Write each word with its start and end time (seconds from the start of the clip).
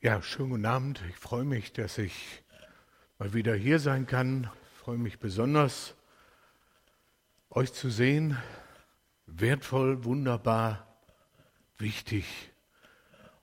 Ja, 0.00 0.22
schönen 0.22 0.50
guten 0.50 0.66
Abend. 0.66 1.02
Ich 1.10 1.16
freue 1.16 1.42
mich, 1.42 1.72
dass 1.72 1.98
ich 1.98 2.44
mal 3.18 3.34
wieder 3.34 3.56
hier 3.56 3.80
sein 3.80 4.06
kann. 4.06 4.48
Ich 4.70 4.78
freue 4.78 4.96
mich 4.96 5.18
besonders, 5.18 5.96
euch 7.50 7.72
zu 7.72 7.90
sehen. 7.90 8.38
Wertvoll, 9.26 10.04
wunderbar, 10.04 10.86
wichtig. 11.78 12.26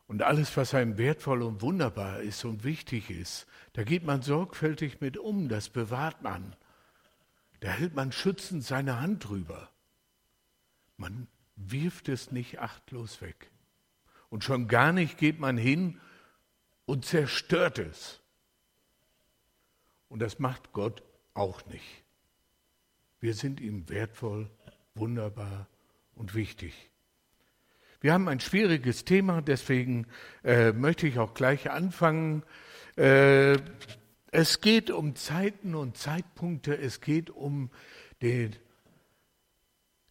Und 0.07 0.21
alles, 0.21 0.55
was 0.55 0.73
einem 0.73 0.97
wertvoll 0.97 1.41
und 1.41 1.61
wunderbar 1.61 2.21
ist 2.21 2.45
und 2.45 2.63
wichtig 2.63 3.09
ist, 3.09 3.47
da 3.73 3.83
geht 3.83 4.05
man 4.05 4.21
sorgfältig 4.21 5.01
mit 5.01 5.17
um, 5.17 5.49
das 5.49 5.67
bewahrt 5.67 6.21
man. 6.21 6.55
Da 7.59 7.67
hält 7.67 7.95
man 7.95 8.13
schützend 8.13 8.63
seine 8.63 9.01
Hand 9.01 9.27
drüber. 9.27 9.71
Man 10.95 11.27
wirft 11.57 12.07
es 12.07 12.31
nicht 12.31 12.59
achtlos 12.59 13.19
weg. 13.19 13.51
Und 14.29 14.45
schon 14.45 14.69
gar 14.69 14.93
nicht 14.93 15.17
geht 15.17 15.41
man 15.41 15.57
hin 15.57 15.99
und 16.85 17.05
zerstört 17.05 17.79
es. 17.79 18.21
Und 20.09 20.19
das 20.19 20.39
macht 20.39 20.71
Gott 20.71 21.03
auch 21.33 21.65
nicht. 21.65 22.03
Wir 23.19 23.33
sind 23.33 23.59
ihm 23.59 23.89
wertvoll, 23.89 24.49
wunderbar 24.93 25.67
und 26.13 26.35
wichtig. 26.35 26.91
Wir 28.01 28.13
haben 28.13 28.27
ein 28.27 28.39
schwieriges 28.39 29.03
Thema, 29.03 29.41
deswegen 29.41 30.05
äh, 30.43 30.71
möchte 30.73 31.07
ich 31.07 31.17
auch 31.17 31.33
gleich 31.33 31.71
anfangen. 31.71 32.43
Äh, 32.97 33.57
es 34.31 34.61
geht 34.61 34.91
um 34.91 35.15
Zeiten 35.15 35.75
und 35.75 35.97
Zeitpunkte, 35.97 36.77
es 36.77 37.01
geht 37.01 37.29
um 37.29 37.71
den 38.21 38.55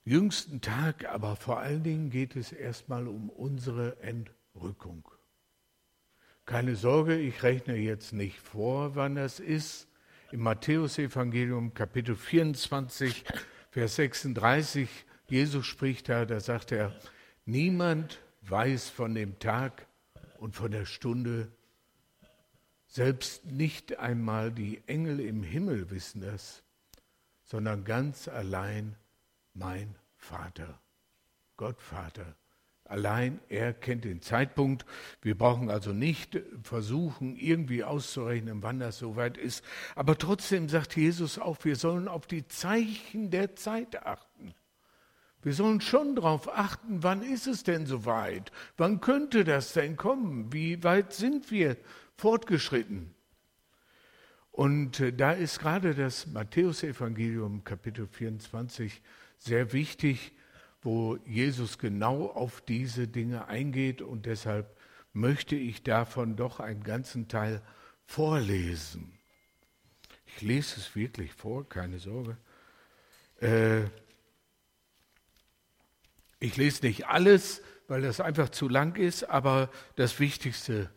jüngsten 0.05 0.61
Tag, 0.61 1.05
aber 1.07 1.37
vor 1.37 1.61
allen 1.61 1.83
Dingen 1.83 2.11
geht 2.11 2.37
es 2.37 2.53
erstmal 2.53 3.07
um 3.07 3.31
unsere 3.31 4.01
Entrückung. 4.01 5.09
Keine 6.47 6.77
Sorge, 6.77 7.17
ich 7.17 7.43
rechne 7.43 7.75
jetzt 7.77 8.13
nicht 8.13 8.39
vor, 8.39 8.95
wann 8.97 9.15
das 9.15 9.41
ist. 9.41 9.89
Im 10.31 10.41
Matthäusevangelium 10.41 11.73
Kapitel 11.73 12.15
24, 12.17 13.25
Vers 13.71 13.97
36, 13.97 14.89
Jesus 15.27 15.65
spricht 15.65 16.11
da, 16.11 16.27
da 16.27 16.41
sagt 16.41 16.73
er, 16.73 16.95
niemand 17.47 18.21
weiß 18.43 18.91
von 18.91 19.15
dem 19.15 19.39
Tag 19.39 19.87
und 20.39 20.55
von 20.55 20.71
der 20.71 20.85
Stunde, 20.85 21.51
selbst 22.89 23.47
nicht 23.47 23.99
einmal 23.99 24.53
die 24.53 24.83
Engel 24.87 25.21
im 25.21 25.43
Himmel 25.43 25.91
wissen 25.91 26.21
das, 26.21 26.63
sondern 27.45 27.85
ganz 27.85 28.29
allein 28.29 28.97
mein 29.55 29.95
Vater, 30.19 30.79
Gott 31.57 31.81
Vater. 31.81 32.37
Allein 32.85 33.41
er 33.49 33.73
kennt 33.73 34.05
den 34.05 34.21
Zeitpunkt. 34.21 34.85
Wir 35.23 35.37
brauchen 35.37 35.71
also 35.71 35.93
nicht 35.93 36.41
versuchen, 36.63 37.37
irgendwie 37.37 37.83
auszurechnen, 37.83 38.63
wann 38.63 38.79
das 38.79 38.99
soweit 38.99 39.39
ist. 39.39 39.65
Aber 39.95 40.19
trotzdem 40.19 40.69
sagt 40.69 40.95
Jesus 40.97 41.39
auch, 41.39 41.65
wir 41.65 41.77
sollen 41.77 42.09
auf 42.09 42.27
die 42.27 42.47
Zeichen 42.47 43.31
der 43.31 43.57
Zeit 43.57 44.05
achten. 44.05 44.55
Wir 45.43 45.53
sollen 45.53 45.81
schon 45.81 46.17
darauf 46.17 46.49
achten, 46.57 47.03
wann 47.03 47.23
ist 47.23 47.47
es 47.47 47.65
denn 47.65 47.87
soweit? 47.87 48.51
Wann 48.77 49.01
könnte 49.01 49.45
das 49.45 49.73
denn 49.75 49.97
kommen? 49.97 50.53
Wie 50.53 50.83
weit 50.83 51.13
sind 51.13 51.51
wir 51.51 51.77
fortgeschritten? 52.17 53.15
Und 54.51 55.01
äh, 55.01 55.13
da 55.13 55.33
ist 55.33 55.59
gerade 55.59 55.95
das 55.95 56.27
Matthäusevangelium 56.29 57.65
Kapitel 57.65 58.07
24 58.07 59.03
sehr 59.37 59.73
wichtig, 59.73 60.33
wo 60.85 61.17
Jesus 61.25 61.79
genau 61.79 62.27
auf 62.27 62.61
diese 62.61 63.09
Dinge 63.09 63.49
eingeht 63.49 64.03
und 64.03 64.27
deshalb 64.27 64.77
möchte 65.13 65.57
ich 65.57 65.83
davon 65.83 66.37
doch 66.37 66.61
einen 66.61 66.85
ganzen 66.85 67.27
Teil 67.27 67.63
vorlesen. 68.05 69.19
Ich 70.27 70.43
lese 70.43 70.79
es 70.79 70.95
wirklich 70.95 71.33
vor, 71.33 71.69
keine 71.69 71.99
Sorge. 71.99 72.37
Äh, 73.41 73.85
ich 76.39 76.57
lese 76.57 76.85
nicht 76.85 77.07
alles, 77.07 77.63
weil 77.89 78.03
das 78.03 78.21
einfach 78.21 78.51
zu 78.51 78.69
lang 78.69 78.97
ist, 78.97 79.25
aber 79.25 79.71
das 79.97 80.21
Wichtigste. 80.21 80.91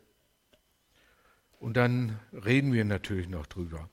Und 1.59 1.77
dann 1.77 2.19
reden 2.33 2.73
wir 2.73 2.83
natürlich 2.83 3.29
noch 3.29 3.45
drüber. 3.45 3.89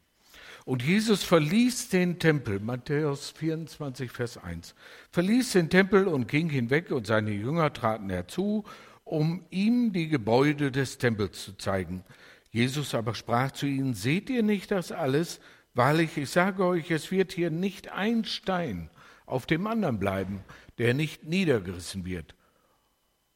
Und 0.64 0.82
Jesus 0.82 1.24
verließ 1.24 1.90
den 1.90 2.18
Tempel, 2.18 2.58
Matthäus 2.58 3.30
24, 3.32 4.10
Vers 4.10 4.38
1, 4.38 4.74
verließ 5.10 5.52
den 5.52 5.68
Tempel 5.68 6.08
und 6.08 6.26
ging 6.26 6.48
hinweg 6.48 6.90
und 6.90 7.06
seine 7.06 7.32
Jünger 7.32 7.72
traten 7.72 8.08
herzu, 8.08 8.64
um 9.04 9.44
ihm 9.50 9.92
die 9.92 10.08
Gebäude 10.08 10.72
des 10.72 10.96
Tempels 10.96 11.44
zu 11.44 11.52
zeigen. 11.58 12.02
Jesus 12.50 12.94
aber 12.94 13.14
sprach 13.14 13.52
zu 13.52 13.66
ihnen, 13.66 13.92
seht 13.92 14.30
ihr 14.30 14.42
nicht 14.42 14.70
das 14.70 14.90
alles? 14.90 15.40
Wahrlich, 15.74 16.16
ich 16.16 16.30
sage 16.30 16.64
euch, 16.64 16.90
es 16.90 17.10
wird 17.10 17.32
hier 17.32 17.50
nicht 17.50 17.92
ein 17.92 18.24
Stein 18.24 18.88
auf 19.26 19.44
dem 19.44 19.66
anderen 19.66 19.98
bleiben, 19.98 20.44
der 20.78 20.94
nicht 20.94 21.24
niedergerissen 21.24 22.06
wird. 22.06 22.34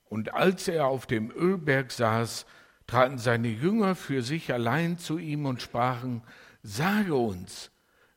Und 0.04 0.32
als 0.32 0.68
er 0.68 0.86
auf 0.86 1.06
dem 1.06 1.30
Ölberg 1.30 1.90
saß, 1.92 2.46
traten 2.86 3.18
seine 3.18 3.48
Jünger 3.48 3.94
für 3.94 4.22
sich 4.22 4.50
allein 4.52 4.96
zu 4.96 5.18
ihm 5.18 5.44
und 5.44 5.60
sprachen, 5.60 6.22
Sage 6.62 7.14
uns, 7.14 7.70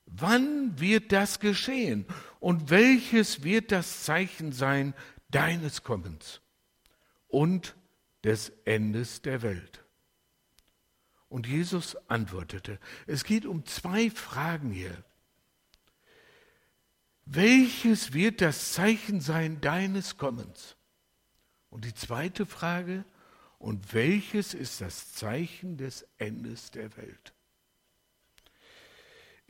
wann 0.06 0.80
wird 0.80 1.12
das 1.12 1.40
geschehen 1.40 2.06
und 2.40 2.70
welches 2.70 3.44
wird 3.44 3.72
das 3.72 4.04
Zeichen 4.04 4.52
sein 4.52 4.94
deines 5.30 5.84
Kommens 5.84 6.42
und 7.28 7.76
des 8.24 8.52
Endes 8.66 9.22
der 9.22 9.42
Welt? 9.42 9.84
Und 11.30 11.48
Jesus 11.48 11.96
antwortete, 12.10 12.78
es 13.08 13.24
geht 13.24 13.46
um 13.46 13.66
zwei 13.66 14.10
Fragen 14.10 14.72
hier. 14.72 15.04
Welches 17.26 18.12
wird 18.12 18.42
das 18.42 18.74
Zeichen 18.74 19.22
sein 19.22 19.62
deines 19.62 20.18
Kommens? 20.18 20.76
Und 21.70 21.86
die 21.86 21.94
zweite 21.94 22.46
Frage, 22.46 23.06
und 23.60 23.94
welches 23.94 24.54
ist 24.54 24.82
das 24.82 25.14
Zeichen 25.14 25.78
des 25.78 26.06
Endes 26.18 26.72
der 26.72 26.98
Welt? 26.98 27.34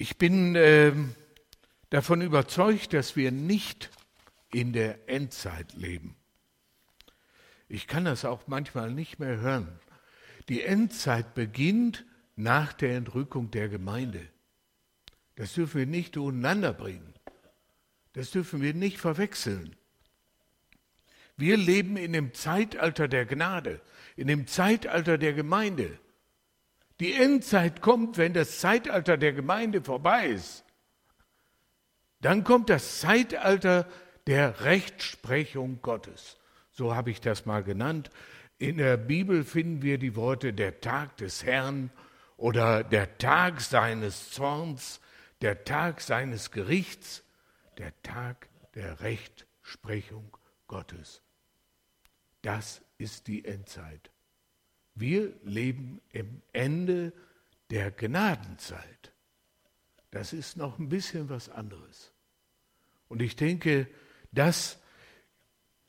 Ich 0.02 0.18
bin 0.18 0.56
äh, 0.56 0.94
davon 1.92 2.22
überzeugt, 2.22 2.94
dass 2.94 3.16
wir 3.16 3.32
nicht 3.32 3.92
in 4.52 4.74
der 4.74 5.08
Endzeit 5.08 5.74
leben. 5.74 6.16
Ich 7.70 7.86
kann 7.86 8.06
das 8.06 8.26
auch 8.26 8.48
manchmal 8.48 8.90
nicht 8.90 9.20
mehr 9.20 9.38
hören. 9.38 9.68
Die 10.50 10.64
Endzeit 10.64 11.36
beginnt 11.36 12.04
nach 12.36 12.74
der 12.74 12.98
Entrückung 12.98 13.52
der 13.52 13.70
Gemeinde. 13.70 14.28
Das 15.36 15.54
dürfen 15.54 15.78
wir 15.78 15.86
nicht 15.86 16.16
durcheinander 16.16 16.74
bringen. 16.74 17.14
Das 18.14 18.32
dürfen 18.32 18.60
wir 18.60 18.74
nicht 18.74 18.98
verwechseln. 18.98 19.76
Wir 21.38 21.58
leben 21.58 21.96
in 21.96 22.14
dem 22.14 22.34
Zeitalter 22.34 23.08
der 23.08 23.28
Gnade, 23.28 23.80
in 24.16 24.26
dem 24.26 24.48
Zeitalter 24.48 25.20
der 25.20 25.34
Gemeinde. 25.34 26.00
Die 27.02 27.16
Endzeit 27.16 27.82
kommt, 27.82 28.20
wenn 28.20 28.32
das 28.32 28.60
Zeitalter 28.60 29.18
der 29.18 29.34
Gemeinde 29.34 29.82
vorbei 29.82 30.28
ist. 30.28 30.64
Dann 32.20 32.44
kommt 32.44 32.70
das 32.70 33.00
Zeitalter 33.00 33.88
der 34.28 34.62
Rechtsprechung 34.62 35.82
Gottes. 35.82 36.38
So 36.70 36.94
habe 36.94 37.10
ich 37.10 37.20
das 37.20 37.48
mal 37.48 37.64
genannt. 37.64 38.12
In 38.60 38.78
der 38.78 38.98
Bibel 38.98 39.44
finden 39.44 39.82
wir 39.82 39.98
die 39.98 40.16
Worte 40.16 40.54
der 40.54 40.80
Tag 40.80 41.18
des 41.18 41.44
Herrn 41.44 41.90
oder 42.38 42.84
der 42.84 43.18
Tag 43.18 43.62
seines 43.62 44.30
Zorns, 44.30 45.02
der 45.42 45.64
Tag 45.64 46.02
seines 46.02 46.52
Gerichts, 46.52 47.24
der 47.80 48.00
Tag 48.04 48.48
der 48.76 49.02
Rechtsprechung 49.02 50.38
Gottes. 50.68 51.24
Das 52.44 52.84
ist 53.00 53.26
die 53.26 53.44
Endzeit. 53.44 54.11
Wir 54.96 55.34
leben 55.44 56.02
im 56.11 56.41
Ende 56.53 57.14
der 57.70 57.91
Gnadenzeit. 57.91 59.14
Das 60.11 60.34
ist 60.34 60.58
noch 60.58 60.78
ein 60.78 60.90
bisschen 60.90 61.29
was 61.29 61.49
anderes. 61.49 62.11
Und 63.08 63.22
ich 63.22 63.35
denke, 63.35 63.88
das 64.32 64.79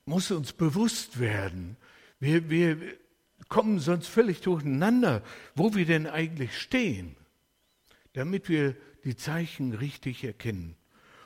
muss 0.05 0.31
uns 0.31 0.53
bewusst 0.53 1.19
werden. 1.19 1.77
Wir, 2.21 2.51
wir 2.51 2.79
kommen 3.49 3.81
sonst 3.81 4.07
völlig 4.07 4.41
durcheinander, 4.41 5.23
wo 5.55 5.75
wir 5.75 5.87
denn 5.87 6.07
eigentlich 6.07 6.59
stehen, 6.59 7.17
damit 8.13 8.49
wir 8.49 8.77
die 9.05 9.17
Zeichen 9.17 9.75
richtig 9.75 10.25
erkennen. 10.25 10.77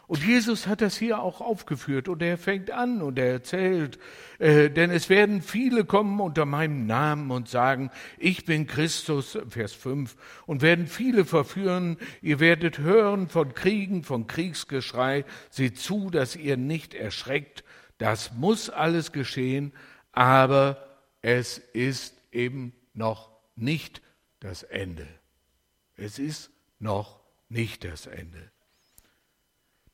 Und 0.06 0.25
Jesus 0.25 0.69
hat 0.69 0.82
das 0.82 0.97
hier 0.97 1.20
auch 1.20 1.41
aufgeführt 1.41 2.08
und 2.08 2.23
er 2.23 2.38
fängt 2.38 2.70
an 2.70 3.03
und 3.03 3.19
er 3.19 3.32
erzählt, 3.32 3.99
äh, 4.38 4.70
denn 4.70 4.91
es 4.91 5.08
werden 5.08 5.43
viele 5.43 5.85
kommen 5.85 6.20
unter 6.20 6.44
meinem 6.44 6.87
Namen 6.87 7.32
und 7.32 7.49
sagen, 7.49 7.91
ich 8.17 8.44
bin 8.44 8.69
Christus, 8.69 9.37
Vers 9.49 9.73
5, 9.73 10.17
und 10.47 10.62
werden 10.62 10.87
viele 10.87 11.25
verführen, 11.25 11.97
ihr 12.23 12.38
werdet 12.38 12.79
hören 12.79 13.29
von 13.29 13.55
Kriegen, 13.55 14.05
von 14.05 14.29
Kriegsgeschrei, 14.29 15.25
seht 15.50 15.79
zu, 15.79 16.11
dass 16.11 16.37
ihr 16.37 16.56
nicht 16.56 16.94
erschreckt, 16.94 17.64
das 17.99 18.32
muss 18.35 18.70
alles 18.70 19.11
geschehen, 19.11 19.73
aber 20.12 21.00
es 21.20 21.58
ist 21.58 22.14
eben 22.31 22.73
noch 22.94 23.31
nicht 23.56 24.03
das 24.38 24.62
Ende. 24.62 25.08
Es 25.97 26.20
ist 26.20 26.50
noch 26.79 27.20
nicht 27.49 27.85
das 27.85 28.06
Ende. 28.06 28.53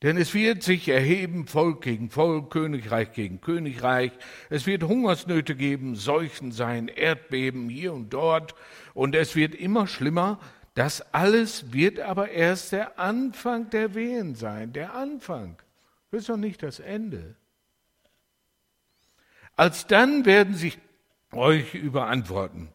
Denn 0.02 0.16
es 0.16 0.34
wird 0.34 0.64
sich 0.64 0.88
erheben 0.88 1.46
Volk 1.46 1.82
gegen 1.82 2.10
Volk, 2.10 2.50
Königreich 2.50 3.12
gegen 3.12 3.40
Königreich. 3.40 4.10
Es 4.50 4.66
wird 4.66 4.82
Hungersnöte 4.82 5.54
geben, 5.54 5.94
Seuchen 5.94 6.50
sein, 6.50 6.88
Erdbeben 6.88 7.68
hier 7.68 7.92
und 7.92 8.12
dort. 8.12 8.56
Und 8.94 9.14
es 9.14 9.36
wird 9.36 9.54
immer 9.54 9.86
schlimmer. 9.86 10.40
Das 10.74 11.14
alles 11.14 11.72
wird 11.72 12.00
aber 12.00 12.30
erst 12.30 12.72
der 12.72 12.98
Anfang 12.98 13.70
der 13.70 13.94
Wehen 13.94 14.34
sein. 14.34 14.72
Der 14.72 14.94
Anfang. 14.94 15.56
Das 16.10 16.22
ist 16.22 16.28
noch 16.28 16.36
nicht 16.36 16.64
das 16.64 16.80
Ende. 16.80 17.36
Alsdann 19.54 20.24
werden 20.24 20.54
sich 20.54 20.78
euch 21.30 21.74
überantworten 21.74 22.68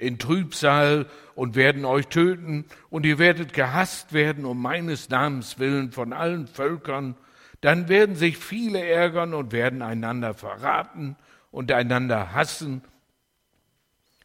in 0.00 0.18
Trübsal 0.18 1.06
und 1.34 1.54
werden 1.54 1.84
euch 1.84 2.08
töten, 2.08 2.64
und 2.88 3.06
ihr 3.06 3.18
werdet 3.18 3.52
gehasst 3.52 4.12
werden 4.12 4.44
um 4.44 4.60
meines 4.60 5.10
Namens 5.10 5.58
willen 5.58 5.92
von 5.92 6.12
allen 6.12 6.46
Völkern. 6.46 7.16
Dann 7.60 7.88
werden 7.88 8.16
sich 8.16 8.38
viele 8.38 8.82
ärgern 8.82 9.34
und 9.34 9.52
werden 9.52 9.82
einander 9.82 10.32
verraten 10.32 11.16
und 11.50 11.70
einander 11.70 12.32
hassen. 12.32 12.82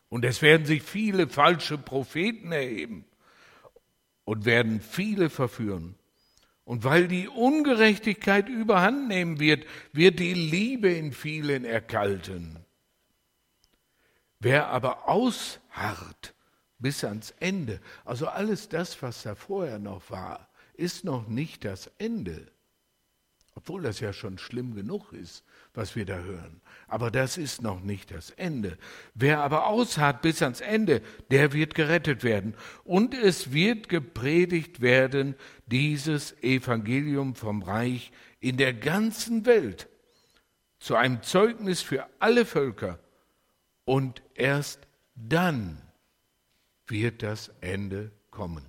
Und 0.07 0.23
es 0.23 0.41
werden 0.41 0.65
sich 0.65 0.81
viele 0.81 1.27
falsche 1.27 1.77
Propheten 1.77 2.53
erheben 2.53 3.03
und 4.23 4.45
werden 4.45 4.79
viele 4.79 5.29
verführen. 5.29 5.95
Und 6.63 6.85
weil 6.85 7.09
die 7.09 7.27
Ungerechtigkeit 7.27 8.47
überhand 8.47 9.09
nehmen 9.09 9.39
wird, 9.41 9.65
wird 9.91 10.19
die 10.19 10.33
Liebe 10.33 10.89
in 10.89 11.11
vielen 11.11 11.65
erkalten. 11.65 12.65
Wer 14.39 14.67
aber 14.67 15.07
ausharrt 15.75 16.33
bis 16.77 17.03
ans 17.03 17.33
Ende, 17.39 17.79
also 18.03 18.27
alles 18.27 18.69
das, 18.69 19.01
was 19.01 19.23
da 19.23 19.35
vorher 19.35 19.79
noch 19.79 20.09
war, 20.09 20.49
ist 20.73 21.05
noch 21.05 21.27
nicht 21.27 21.63
das 21.63 21.89
Ende. 21.97 22.47
Obwohl 23.57 23.83
das 23.83 24.01
ja 24.01 24.11
schon 24.11 24.37
schlimm 24.37 24.75
genug 24.75 25.13
ist, 25.13 25.45
was 25.73 25.95
wir 25.95 26.05
da 26.05 26.17
hören. 26.17 26.59
Aber 26.89 27.09
das 27.09 27.37
ist 27.37 27.61
noch 27.61 27.79
nicht 27.79 28.11
das 28.11 28.31
Ende. 28.31 28.77
Wer 29.13 29.39
aber 29.39 29.67
ausharrt 29.67 30.21
bis 30.21 30.41
ans 30.41 30.59
Ende, 30.59 31.01
der 31.31 31.53
wird 31.53 31.73
gerettet 31.73 32.25
werden. 32.25 32.55
Und 32.83 33.13
es 33.13 33.53
wird 33.53 33.87
gepredigt 33.87 34.81
werden, 34.81 35.35
dieses 35.67 36.33
Evangelium 36.43 37.35
vom 37.35 37.63
Reich 37.63 38.11
in 38.41 38.57
der 38.57 38.73
ganzen 38.73 39.45
Welt, 39.45 39.87
zu 40.77 40.95
einem 40.95 41.23
Zeugnis 41.23 41.81
für 41.81 42.05
alle 42.19 42.45
Völker 42.45 42.99
und 43.85 44.21
erst 44.33 44.84
dann 45.15 45.81
wird 46.87 47.23
das 47.23 47.49
Ende 47.61 48.11
kommen. 48.31 48.65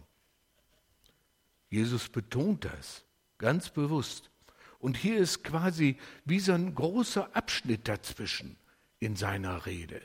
Jesus 1.68 2.08
betont 2.08 2.64
das 2.64 3.04
ganz 3.38 3.70
bewusst. 3.70 4.30
Und 4.78 4.96
hier 4.96 5.18
ist 5.18 5.42
quasi 5.42 5.98
wie 6.24 6.40
so 6.40 6.52
ein 6.52 6.74
großer 6.74 7.34
Abschnitt 7.34 7.88
dazwischen 7.88 8.56
in 8.98 9.16
seiner 9.16 9.66
Rede. 9.66 10.00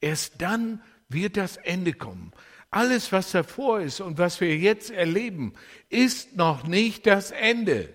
Erst 0.00 0.40
dann 0.42 0.82
wird 1.08 1.36
das 1.36 1.56
Ende 1.56 1.92
kommen. 1.92 2.32
Alles, 2.70 3.12
was 3.12 3.30
davor 3.30 3.80
ist 3.80 4.00
und 4.00 4.18
was 4.18 4.40
wir 4.40 4.56
jetzt 4.56 4.90
erleben, 4.90 5.54
ist 5.88 6.36
noch 6.36 6.64
nicht 6.64 7.06
das 7.06 7.30
Ende. 7.30 7.94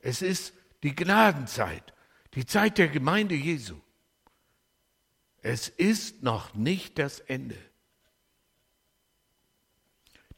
Es 0.00 0.20
ist 0.20 0.52
die 0.82 0.94
Gnadenzeit, 0.94 1.94
die 2.34 2.46
Zeit 2.46 2.78
der 2.78 2.88
Gemeinde 2.88 3.34
Jesu. 3.34 3.76
Es 5.42 5.68
ist 5.68 6.22
noch 6.22 6.54
nicht 6.54 6.98
das 6.98 7.20
Ende. 7.20 7.56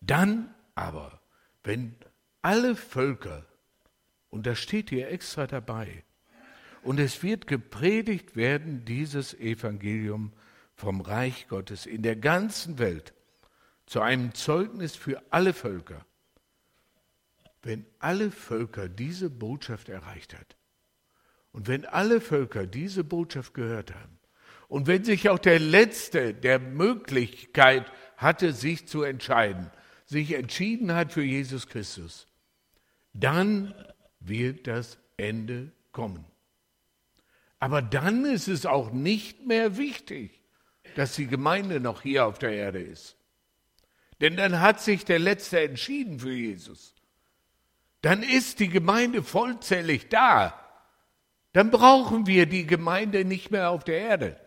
Dann 0.01 0.55
aber, 0.75 1.21
wenn 1.65 1.95
alle 2.41 2.77
Völker, 2.77 3.47
und 4.31 4.47
das 4.47 4.59
steht 4.59 4.91
hier 4.91 5.11
extra 5.11 5.47
dabei, 5.47 6.05
und 6.83 6.99
es 6.99 7.23
wird 7.23 7.47
gepredigt 7.47 8.35
werden, 8.35 8.85
dieses 8.85 9.35
Evangelium 9.35 10.33
vom 10.75 11.01
Reich 11.01 11.47
Gottes 11.49 11.87
in 11.87 12.03
der 12.03 12.17
ganzen 12.17 12.79
Welt, 12.79 13.13
zu 13.87 14.01
einem 14.01 14.35
Zeugnis 14.35 14.97
für 14.97 15.23
alle 15.31 15.53
Völker. 15.53 16.05
Wenn 17.63 17.87
alle 18.01 18.31
Völker 18.31 18.89
diese 18.89 19.31
Botschaft 19.31 19.89
erreicht 19.89 20.35
hat 20.35 20.57
und 21.53 21.69
wenn 21.69 21.85
alle 21.85 22.21
Völker 22.21 22.67
diese 22.67 23.05
Botschaft 23.05 23.55
gehört 23.55 23.95
haben, 23.95 24.19
und 24.73 24.87
wenn 24.87 25.05
sich 25.05 25.29
auch 25.29 25.39
der 25.39 25.59
Letzte 25.59 26.33
der 26.33 26.59
Möglichkeit 26.59 27.93
hatte, 28.17 28.55
sich 28.55 28.89
zu 28.89 29.03
entscheiden, 29.03 29.71
sich 30.07 30.33
entschieden 30.33 30.95
hat 30.95 31.13
für 31.13 31.23
Jesus 31.23 31.67
Christus, 31.67 32.27
dann 33.13 33.75
wird 34.19 34.67
das 34.67 34.97
Ende 35.19 35.73
kommen. 35.93 36.25
Aber 37.59 37.83
dann 37.83 38.25
ist 38.25 38.49
es 38.49 38.65
auch 38.65 38.91
nicht 38.93 39.47
mehr 39.47 39.77
wichtig, 39.77 40.41
dass 40.97 41.17
die 41.17 41.27
Gemeinde 41.27 41.79
noch 41.79 42.01
hier 42.01 42.25
auf 42.25 42.39
der 42.39 42.53
Erde 42.53 42.81
ist. 42.81 43.19
Denn 44.23 44.39
dann 44.39 44.59
hat 44.59 44.81
sich 44.81 45.05
der 45.05 45.19
Letzte 45.19 45.61
entschieden 45.61 46.21
für 46.21 46.33
Jesus. 46.33 46.95
Dann 48.01 48.23
ist 48.23 48.59
die 48.59 48.71
Gemeinde 48.71 49.23
vollzählig 49.23 50.09
da. 50.09 50.59
Dann 51.53 51.71
brauchen 51.71 52.27
wir 52.27 52.47
die 52.47 52.67
Gemeinde 52.67 53.27
nicht 53.27 53.51
mehr 53.51 53.69
auf 53.69 53.85
der 53.85 53.99
Erde. 53.99 54.42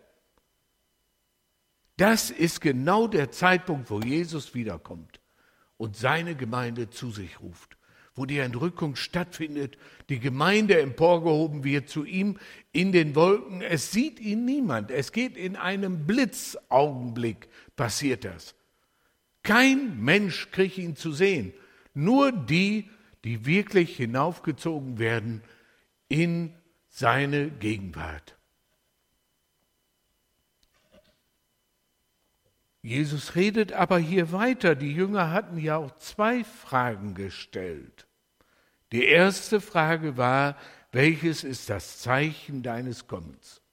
Das 1.98 2.30
ist 2.30 2.60
genau 2.60 3.08
der 3.08 3.32
Zeitpunkt, 3.32 3.90
wo 3.90 4.00
Jesus 4.02 4.54
wiederkommt 4.54 5.22
und 5.78 5.96
seine 5.96 6.36
Gemeinde 6.36 6.90
zu 6.90 7.10
sich 7.10 7.40
ruft, 7.40 7.78
wo 8.16 8.26
die 8.26 8.40
Entrückung 8.40 8.96
stattfindet, 8.96 9.78
die 10.10 10.20
Gemeinde 10.20 10.80
emporgehoben 10.82 11.64
wird 11.64 11.88
zu 11.88 12.04
ihm 12.04 12.38
in 12.74 12.92
den 12.92 13.16
Wolken. 13.16 13.62
Es 13.62 13.92
sieht 13.92 14.20
ihn 14.20 14.46
niemand. 14.46 14.92
Es 14.92 15.12
geht 15.14 15.38
in 15.38 15.56
einem 15.56 16.06
Blitzaugenblick, 16.06 17.48
passiert 17.76 18.26
das. 18.26 18.56
Kein 19.44 20.02
Mensch 20.02 20.52
kriegt 20.52 20.78
ihn 20.78 20.96
zu 20.96 21.14
sehen, 21.14 21.54
nur 21.94 22.32
die, 22.32 22.90
die 23.24 23.46
wirklich 23.46 23.96
hinaufgezogen 23.96 25.00
werden 25.00 25.42
in 26.10 26.54
seine 26.90 27.50
Gegenwart. 27.50 28.36
Jesus 32.86 33.34
redet 33.34 33.74
aber 33.74 33.98
hier 33.98 34.32
weiter. 34.32 34.76
Die 34.76 34.94
Jünger 34.94 35.32
hatten 35.32 35.58
ja 35.58 35.78
auch 35.78 35.98
zwei 35.98 36.44
Fragen 36.44 37.16
gestellt. 37.16 38.06
Die 38.92 39.06
erste 39.06 39.60
Frage 39.60 40.18
war, 40.18 40.56
welches 40.92 41.44
ist 41.44 41.72
das 41.72 41.98
Zeichen 41.98 42.62
deines 42.62 43.08
Kommens? 43.08 43.64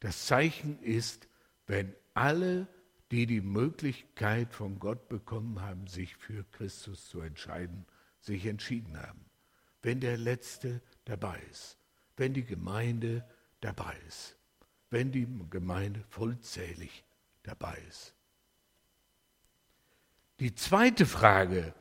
Das 0.00 0.24
Zeichen 0.24 0.80
ist, 0.80 1.28
wenn 1.66 1.94
alle, 2.14 2.66
die 3.10 3.26
die 3.26 3.42
Möglichkeit 3.42 4.54
von 4.54 4.78
Gott 4.78 5.10
bekommen 5.10 5.60
haben, 5.60 5.86
sich 5.86 6.16
für 6.16 6.42
Christus 6.44 7.06
zu 7.06 7.20
entscheiden, 7.20 7.84
sich 8.18 8.46
entschieden 8.46 8.96
haben. 8.98 9.26
Wenn 9.82 10.00
der 10.00 10.16
Letzte 10.16 10.80
dabei 11.04 11.38
ist, 11.50 11.76
wenn 12.16 12.32
die 12.32 12.46
Gemeinde 12.46 13.28
dabei 13.60 13.94
ist, 14.08 14.38
wenn 14.88 15.12
die 15.12 15.28
Gemeinde 15.50 16.02
vollzählig 16.08 17.04
dabei 17.42 17.76
ist. 17.90 18.14
Die 20.40 20.54
zweite 20.54 21.04
Frage, 21.04 21.74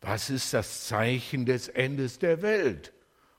was 0.00 0.30
ist 0.30 0.54
das 0.54 0.86
Zeichen 0.86 1.44
des 1.44 1.68
Endes 1.68 2.20
der 2.20 2.40
Welt? 2.40 2.92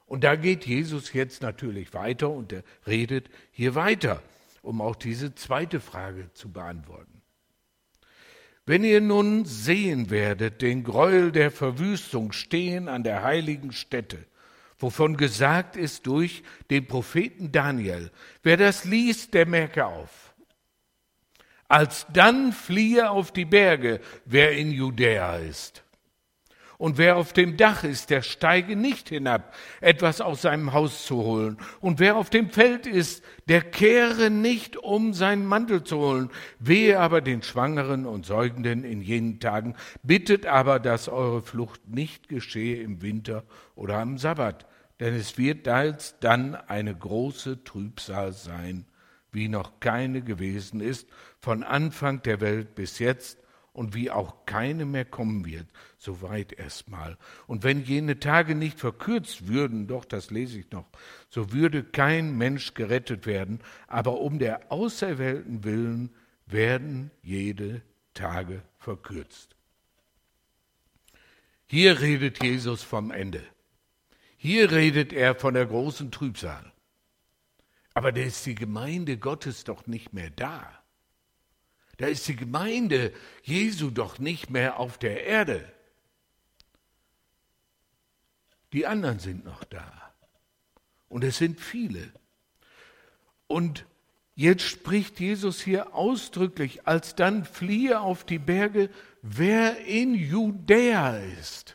Und 0.06 0.26
da 0.26 0.36
geht 0.36 0.66
Jesus 0.66 1.14
jetzt 1.14 1.42
natürlich 1.42 1.94
weiter 1.94 2.30
und 2.30 2.52
er 2.52 2.64
redet 2.86 3.30
hier 3.52 3.76
weiter, 3.76 4.22
um 4.62 4.82
auch 4.82 4.98
diese 4.98 5.34
zweite 5.36 5.80
Frage 5.80 6.30
zu 6.34 6.52
beantworten. 6.52 7.22
Wenn 8.66 8.84
ihr 8.84 9.00
nun 9.00 9.46
sehen 9.46 10.10
werdet 10.10 10.62
den 10.62 10.84
Gräuel 10.84 11.32
der 11.32 11.50
Verwüstung 11.50 12.34
stehen 12.34 12.90
an 12.90 13.04
der 13.04 13.24
heiligen 13.24 13.72
Stätte, 13.72 14.20
wovon 14.78 15.16
gesagt 15.16 15.78
ist 15.78 16.06
durch 16.08 16.44
den 16.70 16.88
Propheten 16.88 17.54
Daniel, 17.54 18.12
wer 18.44 18.58
das 18.58 18.84
liest, 18.84 19.34
der 19.34 19.48
merke 19.48 19.86
auf. 19.86 20.21
Alsdann 21.72 22.52
fliehe 22.52 23.10
auf 23.10 23.32
die 23.32 23.46
Berge, 23.46 24.02
wer 24.26 24.52
in 24.52 24.72
Judäa 24.72 25.38
ist. 25.38 25.84
Und 26.78 26.98
wer 26.98 27.16
auf 27.16 27.32
dem 27.32 27.58
Dach 27.58 27.84
ist, 27.84 28.10
der 28.10 28.24
steige 28.24 28.76
nicht 28.76 29.10
hinab, 29.10 29.54
etwas 29.82 30.20
aus 30.20 30.42
seinem 30.42 30.74
Haus 30.74 31.06
zu 31.06 31.18
holen. 31.18 31.58
Und 31.80 32.00
wer 32.00 32.16
auf 32.16 32.32
dem 32.32 32.50
Feld 32.50 32.88
ist, 32.88 33.24
der 33.48 33.62
kehre 33.62 34.32
nicht, 34.32 34.78
um 34.78 35.14
seinen 35.14 35.46
Mantel 35.46 35.84
zu 35.84 36.00
holen. 36.00 36.32
Wehe 36.58 37.00
aber 37.00 37.22
den 37.22 37.44
Schwangeren 37.44 38.08
und 38.08 38.26
Säugenden 38.26 38.84
in 38.84 39.02
jenen 39.02 39.40
Tagen. 39.40 39.76
Bittet 40.02 40.48
aber, 40.48 40.80
dass 40.80 41.08
eure 41.08 41.44
Flucht 41.44 41.88
nicht 41.88 42.28
geschehe 42.28 42.82
im 42.82 43.04
Winter 43.04 43.44
oder 43.76 44.00
am 44.00 44.18
Sabbat. 44.18 44.66
Denn 45.00 45.14
es 45.14 45.38
wird 45.38 45.68
als 45.68 46.20
dann 46.20 46.56
eine 46.56 46.96
große 46.96 47.64
Trübsal 47.64 48.34
sein 48.34 48.88
wie 49.32 49.48
noch 49.48 49.80
keine 49.80 50.22
gewesen 50.22 50.82
ist, 50.82 51.08
von 51.40 51.64
Anfang 51.64 52.22
der 52.24 52.42
Welt 52.42 52.76
bis 52.76 53.00
jetzt 53.00 53.38
und 53.74 53.96
wie 53.96 54.12
auch 54.12 54.46
keine 54.46 54.86
mehr 54.86 55.06
kommen 55.06 55.46
wird, 55.46 55.68
soweit 55.98 56.52
erstmal. 56.52 57.18
Und 57.48 57.64
wenn 57.64 57.84
jene 57.84 58.20
Tage 58.20 58.56
nicht 58.56 58.80
verkürzt 58.80 59.48
würden, 59.48 59.88
doch 59.88 60.06
das 60.06 60.30
lese 60.30 60.60
ich 60.60 60.72
noch, 60.72 60.88
so 61.30 61.54
würde 61.54 61.84
kein 61.84 62.38
Mensch 62.38 62.74
gerettet 62.74 63.26
werden, 63.26 63.60
aber 63.88 64.20
um 64.20 64.40
der 64.40 64.72
Auserwählten 64.72 65.64
willen 65.64 66.12
werden 66.46 67.12
jede 67.22 67.82
Tage 68.14 68.62
verkürzt. 68.78 69.56
Hier 71.68 72.02
redet 72.02 72.44
Jesus 72.44 72.84
vom 72.84 73.12
Ende. 73.12 73.42
Hier 74.36 74.72
redet 74.72 75.14
er 75.14 75.36
von 75.36 75.54
der 75.54 75.66
großen 75.66 76.12
Trübsal. 76.12 76.74
Aber 77.94 78.12
da 78.12 78.22
ist 78.22 78.46
die 78.46 78.56
Gemeinde 78.56 79.18
Gottes 79.18 79.64
doch 79.64 79.88
nicht 79.88 80.14
mehr 80.14 80.30
da. 80.30 80.82
Da 81.98 82.08
ist 82.08 82.28
die 82.28 82.36
Gemeinde 82.36 83.14
Jesu 83.44 83.92
doch 83.92 84.18
nicht 84.18 84.50
mehr 84.50 84.80
auf 84.80 84.98
der 84.98 85.26
Erde. 85.26 85.72
Die 88.74 88.88
anderen 88.88 89.20
sind 89.20 89.44
noch 89.44 89.64
da. 89.66 90.14
Und 91.10 91.24
es 91.24 91.38
sind 91.38 91.60
viele. 91.60 92.12
Und 93.48 93.86
jetzt 94.34 94.64
spricht 94.64 95.20
Jesus 95.20 95.62
hier 95.62 95.94
ausdrücklich, 95.94 96.88
als 96.88 97.16
dann 97.16 97.44
fliehe 97.44 98.00
auf 98.00 98.24
die 98.24 98.40
Berge, 98.40 98.90
wer 99.22 99.86
in 99.86 100.16
Judäa 100.16 101.18
ist. 101.18 101.71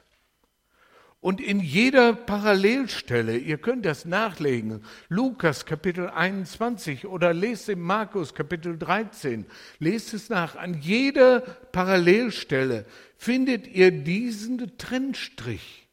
Und 1.26 1.40
in 1.40 1.58
jeder 1.58 2.12
Parallelstelle, 2.12 3.36
ihr 3.36 3.58
könnt 3.58 3.84
das 3.84 4.04
nachlegen, 4.04 4.84
Lukas 5.08 5.66
Kapitel 5.66 6.08
21 6.08 7.04
oder 7.04 7.34
lest 7.34 7.68
im 7.68 7.80
Markus 7.80 8.32
Kapitel 8.32 8.78
13, 8.78 9.44
lest 9.80 10.14
es 10.14 10.28
nach, 10.28 10.54
an 10.54 10.80
jeder 10.80 11.40
Parallelstelle 11.40 12.86
findet 13.16 13.66
ihr 13.66 13.90
diesen 13.90 14.78
Trennstrich, 14.78 15.88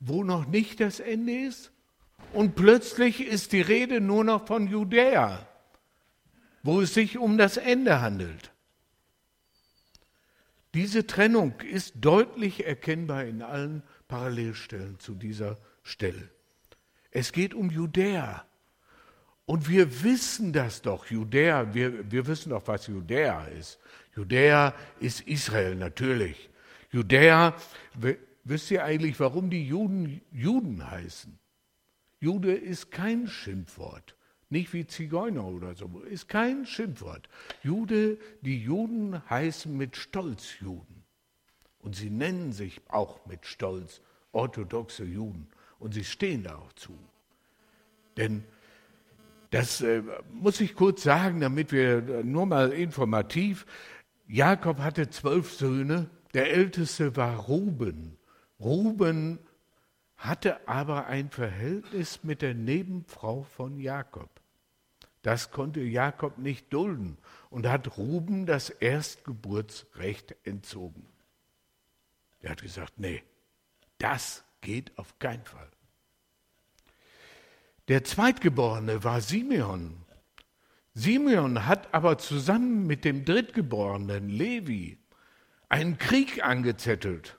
wo 0.00 0.24
noch 0.24 0.46
nicht 0.46 0.80
das 0.80 0.98
Ende 0.98 1.44
ist 1.44 1.72
und 2.32 2.54
plötzlich 2.54 3.20
ist 3.20 3.52
die 3.52 3.60
Rede 3.60 4.00
nur 4.00 4.24
noch 4.24 4.46
von 4.46 4.66
Judäa, 4.66 5.46
wo 6.62 6.80
es 6.80 6.94
sich 6.94 7.18
um 7.18 7.36
das 7.36 7.58
Ende 7.58 8.00
handelt. 8.00 8.50
Diese 10.74 11.06
Trennung 11.06 11.60
ist 11.60 11.94
deutlich 12.00 12.66
erkennbar 12.66 13.24
in 13.24 13.42
allen 13.42 13.82
Parallelstellen 14.08 14.98
zu 14.98 15.14
dieser 15.14 15.58
Stelle. 15.82 16.30
Es 17.10 17.32
geht 17.32 17.52
um 17.52 17.70
Judäa. 17.70 18.46
Und 19.44 19.68
wir 19.68 20.02
wissen 20.02 20.52
das 20.52 20.80
doch, 20.80 21.06
Judäa, 21.06 21.74
wir, 21.74 22.10
wir 22.10 22.26
wissen 22.26 22.50
doch, 22.50 22.66
was 22.66 22.86
Judäa 22.86 23.46
ist. 23.46 23.78
Judäa 24.16 24.74
ist 25.00 25.20
Israel 25.22 25.74
natürlich. 25.74 26.48
Judäa, 26.90 27.54
wisst 28.44 28.70
ihr 28.70 28.84
eigentlich, 28.84 29.18
warum 29.20 29.50
die 29.50 29.66
Juden 29.66 30.22
Juden 30.30 30.90
heißen? 30.90 31.38
Jude 32.20 32.54
ist 32.54 32.90
kein 32.90 33.26
Schimpfwort. 33.26 34.16
Nicht 34.52 34.74
wie 34.74 34.86
Zigeuner 34.86 35.46
oder 35.46 35.74
so. 35.74 35.88
Ist 36.10 36.28
kein 36.28 36.66
Schimpfwort. 36.66 37.26
Jude, 37.62 38.18
die 38.42 38.62
Juden 38.62 39.22
heißen 39.30 39.74
mit 39.74 39.96
Stolz 39.96 40.60
Juden. 40.60 41.04
Und 41.78 41.96
sie 41.96 42.10
nennen 42.10 42.52
sich 42.52 42.82
auch 42.88 43.24
mit 43.24 43.46
Stolz 43.46 44.02
orthodoxe 44.30 45.04
Juden. 45.04 45.48
Und 45.78 45.94
sie 45.94 46.04
stehen 46.04 46.42
da 46.42 46.56
auch 46.56 46.74
zu. 46.74 46.92
Denn 48.18 48.44
das 49.52 49.80
äh, 49.80 50.02
muss 50.30 50.60
ich 50.60 50.74
kurz 50.74 51.02
sagen, 51.02 51.40
damit 51.40 51.72
wir 51.72 52.06
äh, 52.06 52.22
nur 52.22 52.44
mal 52.44 52.72
informativ. 52.72 53.64
Jakob 54.28 54.80
hatte 54.80 55.08
zwölf 55.08 55.50
Söhne. 55.50 56.10
Der 56.34 56.52
älteste 56.52 57.16
war 57.16 57.38
Ruben. 57.38 58.18
Ruben 58.60 59.38
hatte 60.18 60.68
aber 60.68 61.06
ein 61.06 61.30
Verhältnis 61.30 62.22
mit 62.22 62.42
der 62.42 62.52
Nebenfrau 62.52 63.44
von 63.44 63.80
Jakob. 63.80 64.41
Das 65.22 65.52
konnte 65.52 65.80
Jakob 65.80 66.38
nicht 66.38 66.72
dulden 66.72 67.16
und 67.48 67.68
hat 67.68 67.96
Ruben 67.96 68.44
das 68.44 68.70
Erstgeburtsrecht 68.70 70.34
entzogen. 70.44 71.06
Er 72.40 72.50
hat 72.50 72.62
gesagt, 72.62 72.98
nee, 72.98 73.22
das 73.98 74.44
geht 74.60 74.98
auf 74.98 75.18
keinen 75.20 75.44
Fall. 75.44 75.70
Der 77.88 78.04
Zweitgeborene 78.04 79.04
war 79.04 79.20
Simeon. 79.20 80.04
Simeon 80.94 81.66
hat 81.66 81.94
aber 81.94 82.18
zusammen 82.18 82.86
mit 82.86 83.04
dem 83.04 83.24
Drittgeborenen 83.24 84.28
Levi 84.28 84.98
einen 85.68 85.98
Krieg 85.98 86.44
angezettelt, 86.44 87.38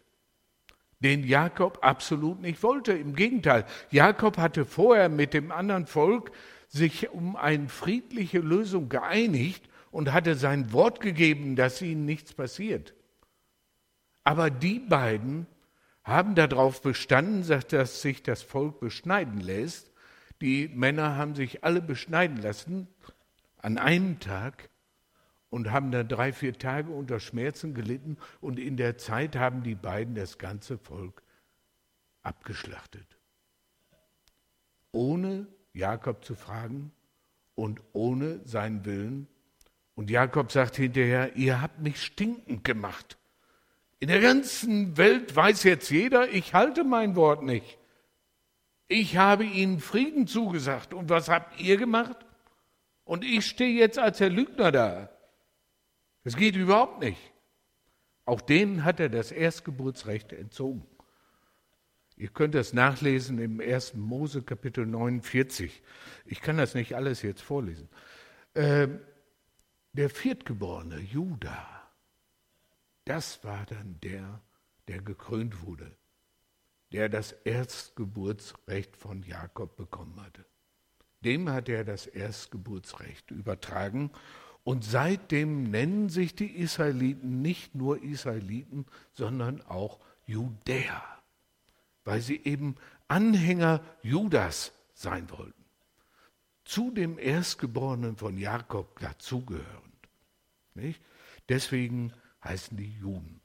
den 1.00 1.24
Jakob 1.24 1.80
absolut 1.82 2.42
nicht 2.42 2.64
wollte. 2.64 2.94
Im 2.94 3.16
Gegenteil, 3.16 3.66
Jakob 3.92 4.38
hatte 4.38 4.66
vorher 4.66 5.10
mit 5.10 5.34
dem 5.34 5.52
anderen 5.52 5.86
Volk 5.86 6.32
sich 6.74 7.12
um 7.12 7.36
eine 7.36 7.70
friedliche 7.70 8.40
Lösung 8.40 8.90
geeinigt 8.90 9.70
und 9.92 10.12
hatte 10.12 10.34
sein 10.34 10.74
Wort 10.74 11.02
gegeben, 11.02 11.56
dass 11.56 11.82
ihnen 11.84 12.06
nichts 12.06 12.34
passiert. 12.34 12.96
Aber 14.24 14.50
die 14.50 14.80
beiden 14.80 15.46
haben 16.04 16.34
darauf 16.34 16.82
bestanden, 16.82 17.48
dass 17.70 18.02
sich 18.02 18.24
das 18.24 18.42
Volk 18.42 18.80
beschneiden 18.80 19.40
lässt. 19.40 19.92
Die 20.42 20.68
Männer 20.68 21.16
haben 21.16 21.36
sich 21.36 21.64
alle 21.64 21.82
beschneiden 21.82 22.38
lassen 22.38 22.88
an 23.60 23.78
einem 23.78 24.20
Tag 24.20 24.70
und 25.52 25.72
haben 25.72 25.92
dann 25.92 26.08
drei, 26.08 26.34
vier 26.34 26.58
Tage 26.58 26.92
unter 26.92 27.20
Schmerzen 27.20 27.76
gelitten 27.76 28.18
und 28.42 28.58
in 28.58 28.78
der 28.78 28.98
Zeit 28.98 29.36
haben 29.36 29.62
die 29.62 29.76
beiden 29.76 30.16
das 30.16 30.40
ganze 30.40 30.80
Volk 30.80 31.22
abgeschlachtet. 32.24 33.20
Ohne 34.92 35.48
Jakob 35.74 36.24
zu 36.24 36.36
fragen 36.36 36.92
und 37.56 37.82
ohne 37.94 38.40
seinen 38.46 38.86
Willen. 38.86 39.28
Und 39.96 40.10
Jakob 40.10 40.52
sagt 40.52 40.76
hinterher, 40.76 41.36
ihr 41.36 41.62
habt 41.62 41.80
mich 41.80 42.02
stinkend 42.02 42.64
gemacht. 42.64 43.18
In 44.00 44.08
der 44.08 44.22
ganzen 44.22 44.98
Welt 44.98 45.36
weiß 45.36 45.64
jetzt 45.64 45.90
jeder, 45.90 46.30
ich 46.30 46.54
halte 46.54 46.84
mein 46.84 47.16
Wort 47.16 47.44
nicht. 47.44 47.78
Ich 48.88 49.18
habe 49.18 49.46
ihnen 49.46 49.80
Frieden 49.80 50.28
zugesagt. 50.28 50.94
Und 50.94 51.10
was 51.10 51.30
habt 51.30 51.60
ihr 51.60 51.78
gemacht? 51.78 52.18
Und 53.06 53.24
ich 53.24 53.46
stehe 53.46 53.80
jetzt 53.80 54.00
als 54.00 54.18
der 54.18 54.30
Lügner 54.30 54.72
da. 54.72 55.10
Das 56.24 56.36
geht 56.36 56.56
überhaupt 56.56 57.00
nicht. 57.02 57.20
Auch 58.26 58.42
denen 58.42 58.84
hat 58.84 59.00
er 59.00 59.10
das 59.10 59.32
Erstgeburtsrecht 59.32 60.32
entzogen. 60.32 60.86
Ihr 62.16 62.30
könnt 62.30 62.56
das 62.56 62.74
nachlesen 62.74 63.40
im 63.40 63.60
1. 63.60 63.96
Mose 63.96 64.44
Kapitel 64.44 64.86
49. 64.86 65.82
Ich 66.26 66.42
kann 66.42 66.58
das 66.58 66.76
nicht 66.76 66.96
alles 66.96 67.22
jetzt 67.22 67.42
vorlesen. 67.42 67.90
Ähm, 68.56 69.00
der 69.94 70.10
Viertgeborene, 70.10 71.00
Judah, 71.00 71.68
das 73.06 73.44
war 73.44 73.66
dann 73.66 74.00
der, 74.02 74.42
der 74.88 75.02
gekrönt 75.02 75.66
wurde, 75.66 75.92
der 76.92 77.10
das 77.10 77.32
Erstgeburtsrecht 77.32 78.96
von 78.96 79.24
Jakob 79.24 79.76
bekommen 79.76 80.20
hatte. 80.22 80.46
Dem 81.22 81.50
hat 81.50 81.70
er 81.70 81.84
das 81.84 82.06
Erstgeburtsrecht 82.06 83.32
übertragen 83.32 84.12
und 84.64 84.84
seitdem 84.84 85.64
nennen 85.64 86.10
sich 86.10 86.36
die 86.36 86.58
Israeliten 86.58 87.42
nicht 87.42 87.76
nur 87.76 88.02
Israeliten, 88.02 88.86
sondern 89.14 89.62
auch 89.62 90.00
Judäer 90.26 91.02
weil 92.06 92.22
sie 92.22 92.42
eben 92.44 92.76
Anhänger 93.08 93.82
Judas 94.02 94.72
sein 94.94 95.30
wollten. 95.30 95.54
Zu 96.66 96.92
dem 96.92 97.20
Erstgeborenen 97.20 98.16
von 98.16 98.38
Jakob 98.38 99.00
dazugehörend. 99.00 99.68
Nicht? 100.76 101.02
Deswegen 101.50 102.14
heißen 102.44 102.78
die 102.78 102.94
Juden. 102.94 103.42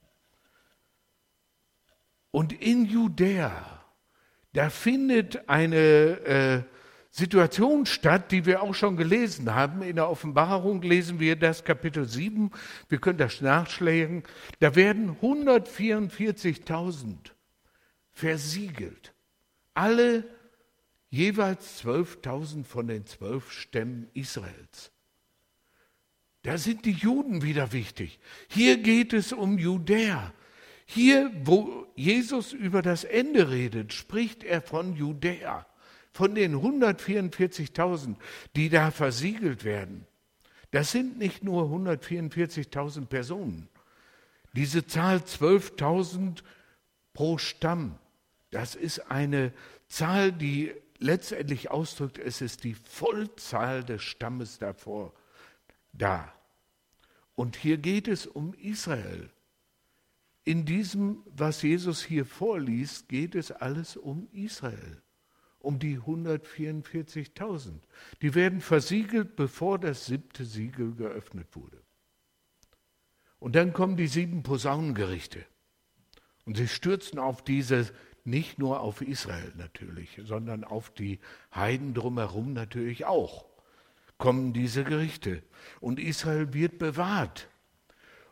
Und 2.30 2.52
in 2.52 2.84
Judäa, 2.84 3.84
da 4.52 4.70
findet 4.70 5.48
eine 5.48 5.76
äh, 5.76 6.62
Situation 7.10 7.86
statt, 7.86 8.30
die 8.30 8.46
wir 8.46 8.62
auch 8.62 8.74
schon 8.74 8.96
gelesen 8.96 9.54
haben. 9.54 9.82
In 9.82 9.96
der 9.96 10.08
Offenbarung 10.08 10.82
lesen 10.82 11.18
wir 11.18 11.36
das 11.36 11.64
Kapitel 11.64 12.06
7. 12.06 12.50
Wir 12.88 12.98
können 12.98 13.18
das 13.18 13.40
nachschlagen. 13.40 14.22
Da 14.60 14.76
werden 14.76 15.16
144.000 15.20 17.16
versiegelt. 18.18 19.14
Alle 19.74 20.24
jeweils 21.08 21.84
12.000 21.84 22.64
von 22.64 22.88
den 22.88 23.06
zwölf 23.06 23.52
Stämmen 23.52 24.08
Israels. 24.12 24.90
Da 26.42 26.58
sind 26.58 26.84
die 26.84 26.92
Juden 26.92 27.42
wieder 27.42 27.72
wichtig. 27.72 28.18
Hier 28.48 28.78
geht 28.78 29.12
es 29.12 29.32
um 29.32 29.58
Judäa. 29.58 30.32
Hier, 30.84 31.30
wo 31.44 31.86
Jesus 31.94 32.52
über 32.52 32.82
das 32.82 33.04
Ende 33.04 33.50
redet, 33.50 33.92
spricht 33.92 34.42
er 34.42 34.62
von 34.62 34.96
Judäa, 34.96 35.66
von 36.12 36.34
den 36.34 36.56
144.000, 36.56 38.16
die 38.56 38.68
da 38.68 38.90
versiegelt 38.90 39.64
werden, 39.64 40.06
das 40.70 40.92
sind 40.92 41.18
nicht 41.18 41.44
nur 41.44 41.64
144.000 41.64 43.06
Personen. 43.06 43.68
Diese 44.54 44.86
Zahl 44.86 45.18
12.000 45.18 46.42
pro 47.14 47.38
Stamm, 47.38 47.98
das 48.50 48.74
ist 48.74 49.10
eine 49.10 49.52
Zahl, 49.88 50.32
die 50.32 50.72
letztendlich 50.98 51.70
ausdrückt, 51.70 52.18
es 52.18 52.40
ist 52.40 52.64
die 52.64 52.74
Vollzahl 52.74 53.84
des 53.84 54.02
Stammes 54.02 54.58
davor 54.58 55.12
da. 55.92 56.32
Und 57.34 57.56
hier 57.56 57.78
geht 57.78 58.08
es 58.08 58.26
um 58.26 58.54
Israel. 58.54 59.30
In 60.44 60.64
diesem, 60.64 61.22
was 61.26 61.62
Jesus 61.62 62.02
hier 62.02 62.24
vorliest, 62.24 63.08
geht 63.08 63.34
es 63.34 63.52
alles 63.52 63.96
um 63.96 64.28
Israel, 64.32 65.02
um 65.60 65.78
die 65.78 65.98
144.000. 65.98 67.80
Die 68.22 68.34
werden 68.34 68.60
versiegelt, 68.60 69.36
bevor 69.36 69.78
das 69.78 70.06
siebte 70.06 70.44
Siegel 70.44 70.94
geöffnet 70.94 71.54
wurde. 71.54 71.80
Und 73.38 73.54
dann 73.54 73.72
kommen 73.72 73.96
die 73.96 74.08
sieben 74.08 74.42
Posaunengerichte. 74.42 75.44
Und 76.44 76.56
sie 76.56 76.66
stürzen 76.66 77.18
auf 77.18 77.44
diese 77.44 77.92
nicht 78.28 78.58
nur 78.58 78.80
auf 78.80 79.00
Israel 79.00 79.52
natürlich, 79.56 80.20
sondern 80.24 80.64
auf 80.64 80.90
die 80.90 81.18
Heiden 81.54 81.94
drumherum 81.94 82.52
natürlich 82.52 83.04
auch, 83.04 83.46
kommen 84.18 84.52
diese 84.52 84.84
Gerichte. 84.84 85.42
Und 85.80 85.98
Israel 85.98 86.52
wird 86.52 86.78
bewahrt. 86.78 87.48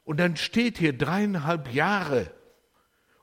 Und 0.05 0.21
dann 0.21 0.37
steht 0.37 0.79
hier 0.79 0.97
dreieinhalb 0.97 1.73
Jahre. 1.73 2.31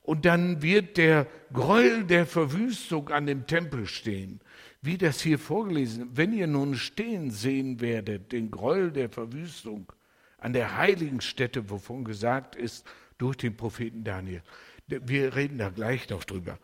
Und 0.02 0.26
dann 0.26 0.62
wird 0.62 0.98
der 0.98 1.28
Gräuel 1.54 2.04
der 2.04 2.26
Verwüstung 2.26 3.10
an 3.10 3.26
dem 3.26 3.48
Tempel 3.48 3.88
stehen. 3.88 4.42
Wie 4.82 4.98
das 4.98 5.22
hier 5.22 5.40
vorgelesen, 5.40 6.10
wenn 6.14 6.34
ihr 6.34 6.48
nun 6.48 6.76
stehen 6.76 7.32
sehen 7.32 7.80
werdet, 7.80 8.34
den 8.34 8.52
Gräuel 8.52 8.92
der 8.92 9.10
Verwüstung 9.10 9.92
an 10.38 10.52
der 10.52 10.78
heiligen 10.78 11.22
Stätte, 11.22 11.70
wovon 11.70 12.04
gesagt 12.04 12.58
ist 12.58 12.86
durch 13.18 13.38
den 13.38 13.56
Propheten 13.56 14.04
Daniel, 14.04 14.42
wir 14.88 15.36
reden 15.36 15.58
da 15.58 15.70
gleich 15.70 16.10
noch 16.10 16.24
drüber. 16.24 16.60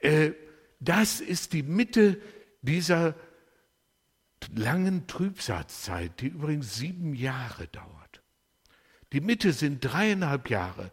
Äh, 0.00 0.32
das 0.80 1.20
ist 1.20 1.52
die 1.52 1.62
Mitte 1.62 2.20
dieser 2.60 3.14
langen 4.54 5.06
Trübsatzzeit, 5.06 6.20
die 6.20 6.28
übrigens 6.28 6.76
sieben 6.76 7.14
Jahre 7.14 7.68
dauert. 7.68 8.22
Die 9.12 9.20
Mitte 9.20 9.52
sind 9.52 9.80
dreieinhalb 9.80 10.50
Jahre. 10.50 10.90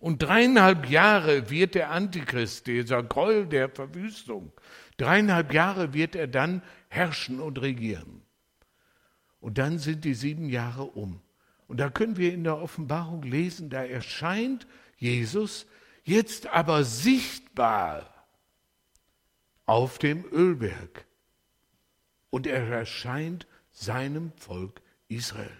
Und 0.00 0.22
dreieinhalb 0.22 0.88
Jahre 0.88 1.50
wird 1.50 1.74
der 1.74 1.90
Antichrist, 1.90 2.66
dieser 2.66 3.02
Gräuel 3.02 3.46
der 3.46 3.68
Verwüstung, 3.68 4.52
dreieinhalb 4.96 5.52
Jahre 5.52 5.92
wird 5.92 6.14
er 6.14 6.28
dann 6.28 6.62
herrschen 6.88 7.40
und 7.40 7.60
regieren. 7.60 8.22
Und 9.40 9.58
dann 9.58 9.78
sind 9.78 10.04
die 10.04 10.14
sieben 10.14 10.48
Jahre 10.48 10.84
um. 10.84 11.20
Und 11.66 11.78
da 11.78 11.90
können 11.90 12.16
wir 12.16 12.32
in 12.32 12.44
der 12.44 12.58
Offenbarung 12.58 13.22
lesen, 13.22 13.70
da 13.70 13.84
erscheint 13.84 14.66
Jesus 14.98 15.66
jetzt 16.04 16.46
aber 16.46 16.84
sichtbar 16.84 18.26
auf 19.66 19.98
dem 19.98 20.24
Ölberg. 20.32 21.06
Und 22.30 22.46
er 22.46 22.68
erscheint 22.68 23.46
seinem 23.70 24.32
Volk 24.32 24.82
Israel. 25.08 25.56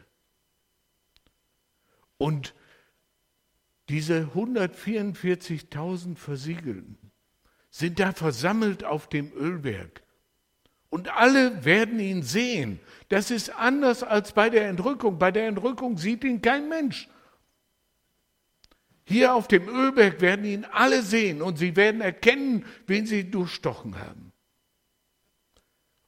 Und 2.18 2.54
diese 3.88 4.30
144.000 4.34 6.16
Versiegelten 6.16 6.98
sind 7.70 7.98
da 8.00 8.12
versammelt 8.12 8.84
auf 8.84 9.08
dem 9.08 9.32
Ölberg. 9.32 10.02
Und 10.90 11.14
alle 11.16 11.64
werden 11.64 12.00
ihn 12.00 12.22
sehen. 12.22 12.80
Das 13.08 13.30
ist 13.30 13.50
anders 13.50 14.02
als 14.02 14.32
bei 14.32 14.50
der 14.50 14.68
Entrückung. 14.68 15.18
Bei 15.18 15.30
der 15.30 15.46
Entrückung 15.46 15.98
sieht 15.98 16.24
ihn 16.24 16.40
kein 16.42 16.68
Mensch. 16.68 17.08
Hier 19.08 19.34
auf 19.34 19.48
dem 19.48 19.66
Ölberg 19.66 20.20
werden 20.20 20.44
ihn 20.44 20.66
alle 20.66 21.02
sehen 21.02 21.40
und 21.40 21.56
sie 21.56 21.76
werden 21.76 22.02
erkennen, 22.02 22.66
wen 22.86 23.06
sie 23.06 23.30
durchstochen 23.30 23.98
haben. 23.98 24.32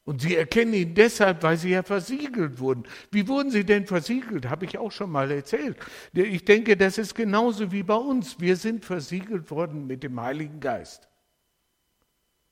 Und 0.05 0.21
sie 0.21 0.37
erkennen 0.37 0.75
ihn 0.75 0.95
deshalb, 0.95 1.43
weil 1.43 1.57
sie 1.57 1.71
ja 1.71 1.83
versiegelt 1.83 2.59
wurden. 2.59 2.83
Wie 3.11 3.27
wurden 3.27 3.51
sie 3.51 3.65
denn 3.65 3.87
versiegelt? 3.87 4.51
Habe 4.51 4.67
ich 4.67 4.77
auch 4.77 4.93
schon 4.93 5.11
mal 5.11 5.31
erzählt. 5.31 5.79
Ich 6.13 6.45
denke, 6.45 6.77
das 6.77 6.99
ist 6.99 7.15
genauso 7.15 7.73
wie 7.73 7.83
bei 7.83 7.95
uns. 7.95 8.39
Wir 8.39 8.57
sind 8.57 8.85
versiegelt 8.85 9.51
worden 9.51 9.87
mit 9.87 10.03
dem 10.03 10.21
Heiligen 10.21 10.61
Geist. 10.61 11.09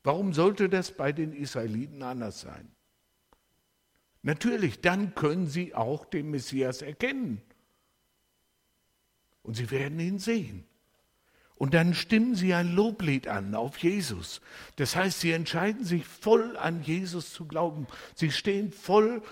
Warum 0.03 0.33
sollte 0.33 0.71
das 0.71 0.93
bei 0.93 1.13
den 1.13 1.35
Israeliten 1.35 2.03
anders 2.03 2.41
sein? 2.41 2.71
Natürlich, 4.23 4.81
dann 4.81 5.15
können 5.15 5.47
sie 5.47 5.75
auch 5.75 6.07
den 6.07 6.31
Messias 6.31 6.81
erkennen. 6.81 7.43
Und 9.49 9.55
sie 9.55 9.71
werden 9.71 9.99
ihn 9.99 10.19
sehen. 10.19 10.65
Und 11.55 11.73
dann 11.73 11.95
stimmen 11.95 12.35
sie 12.35 12.53
ein 12.53 12.71
Loblied 12.75 13.29
an 13.29 13.55
auf 13.55 13.79
Jesus. 13.79 14.43
Das 14.77 14.95
heißt, 14.95 15.21
sie 15.21 15.33
entscheiden 15.33 15.87
sich 15.87 16.05
voll 16.05 16.59
an 16.59 16.83
Jesus 16.83 17.33
zu 17.33 17.47
glauben. 17.47 17.87
Sie 18.15 18.31
stehen 18.31 18.73
voll 18.73 19.23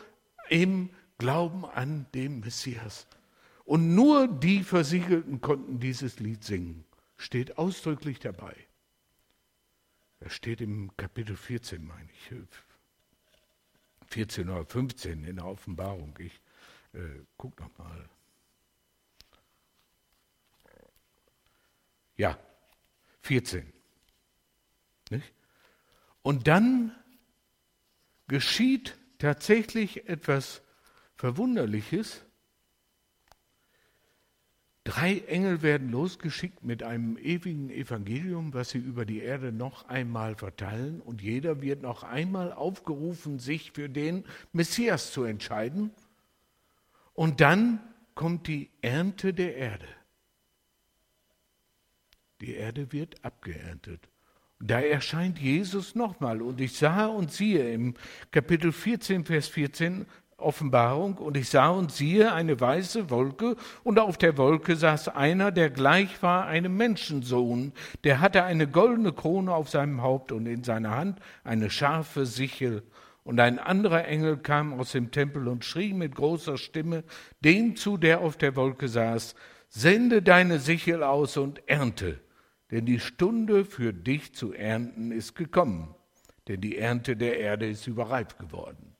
im 0.49 0.89
Glauben 1.19 1.67
an 1.67 2.07
den 2.15 2.41
Messias. 2.41 3.07
Und 3.67 3.95
nur 3.95 4.27
die 4.27 4.65
Versiegelten 4.65 5.43
konnten 5.43 5.81
dieses 5.81 6.19
Lied 6.19 6.43
singen. 6.45 6.87
Steht 7.19 7.59
ausdrücklich 7.59 8.19
dabei. 8.19 8.57
Das 10.21 10.33
steht 10.33 10.63
im 10.63 10.97
Kapitel 10.97 11.37
14, 11.37 11.87
meine 11.87 12.09
ich. 12.11 12.35
14 14.07 14.49
oder 14.49 14.65
15 14.65 15.25
in 15.25 15.37
der 15.37 15.45
Offenbarung. 15.45 16.15
Ich 16.21 16.41
äh, 16.95 17.21
guck 17.37 17.61
noch 17.61 17.77
mal. 17.77 18.09
Ja, 22.17 22.39
14. 23.23 23.73
Nicht? 25.11 25.33
Und 26.23 26.49
dann 26.49 26.93
geschieht 28.29 28.97
tatsächlich 29.19 30.09
etwas 30.09 30.63
Verwunderliches. 31.17 32.25
Drei 34.85 35.19
Engel 35.21 35.63
werden 35.63 35.91
losgeschickt 35.91 36.63
mit 36.63 36.83
einem 36.83 37.17
ewigen 37.19 37.71
Evangelium, 37.71 38.55
was 38.55 38.71
sie 38.71 38.79
über 38.79 39.05
die 39.05 39.19
Erde 39.19 39.51
noch 39.51 39.89
einmal 39.89 40.37
verteilen. 40.37 41.01
Und 41.01 41.23
jeder 41.23 41.61
wird 41.61 41.83
noch 41.83 42.05
einmal 42.05 42.53
aufgerufen, 42.53 43.39
sich 43.39 43.73
für 43.73 43.89
den 43.89 44.25
Messias 44.53 45.13
zu 45.13 45.25
entscheiden. 45.25 45.91
Und 47.15 47.41
dann 47.41 47.81
kommt 48.15 48.47
die 48.47 48.71
Ernte 48.81 49.35
der 49.35 49.57
Erde. 49.57 49.89
Die 52.43 52.55
Erde 52.55 52.93
wird 52.93 53.25
abgeerntet. 53.25 54.09
Da 54.59 54.81
erscheint 54.81 55.39
Jesus 55.39 55.95
nochmal. 55.95 56.43
Und 56.43 56.61
ich 56.61 56.77
sah 56.77 57.07
und 57.07 57.33
siehe 57.33 57.73
im 57.73 57.95
Kapitel 58.31 58.73
14, 58.73 59.25
Vers 59.25 59.49
14 59.49 60.07
Offenbarung, 60.39 61.17
und 61.17 61.35
ich 61.39 61.49
sah 61.49 61.71
und 61.71 61.93
siehe 61.93 62.31
eine 62.31 62.61
weiße 62.61 63.09
Wolke, 63.09 63.57
und 63.85 63.99
auf 63.99 64.19
der 64.19 64.37
Wolke 64.37 64.77
saß 64.77 65.09
einer, 65.09 65.51
der 65.51 65.71
gleich 65.71 66.23
war 66.23 66.45
einem 66.45 66.77
Menschensohn, 66.77 67.73
der 68.05 68.21
hatte 68.21 68.45
eine 68.45 68.69
goldene 68.69 69.15
Krone 69.15 69.55
auf 69.55 69.71
seinem 69.71 70.03
Haupt 70.03 70.33
und 70.33 70.45
in 70.45 70.63
seiner 70.63 70.91
Hand 70.91 71.21
eine 71.43 71.71
scharfe 71.71 72.27
Sichel. 72.27 72.83
Und 73.25 73.41
ein 73.41 73.59
anderer 73.59 74.05
Engel 74.05 74.37
kam 74.37 74.79
aus 74.79 74.93
dem 74.93 75.11
Tempel 75.11 75.49
und 75.49 75.65
schrie 75.65 75.95
mit 75.95 76.15
großer 76.15 76.59
Stimme 76.59 77.03
dem 77.43 77.75
zu, 77.75 77.97
der 77.97 78.21
auf 78.21 78.37
der 78.37 78.57
Wolke 78.57 78.89
saß, 78.89 79.35
Sende 79.69 80.23
deine 80.23 80.59
Sichel 80.59 81.03
aus 81.03 81.39
und 81.39 81.67
ernte 81.67 82.21
denn 82.71 82.87
die 82.87 83.01
Stunde 83.01 83.65
für 83.65 83.93
dich 83.93 84.35
zu 84.35 84.53
ernten 84.53 85.13
ist 85.13 85.35
gekommen, 85.35 85.95
denn 86.49 86.61
die 86.61 86.79
Ernte 86.79 87.17
der 87.17 87.39
Erde 87.39 87.69
ist 87.69 87.87
überreif 87.87 88.39
geworden. 88.39 88.97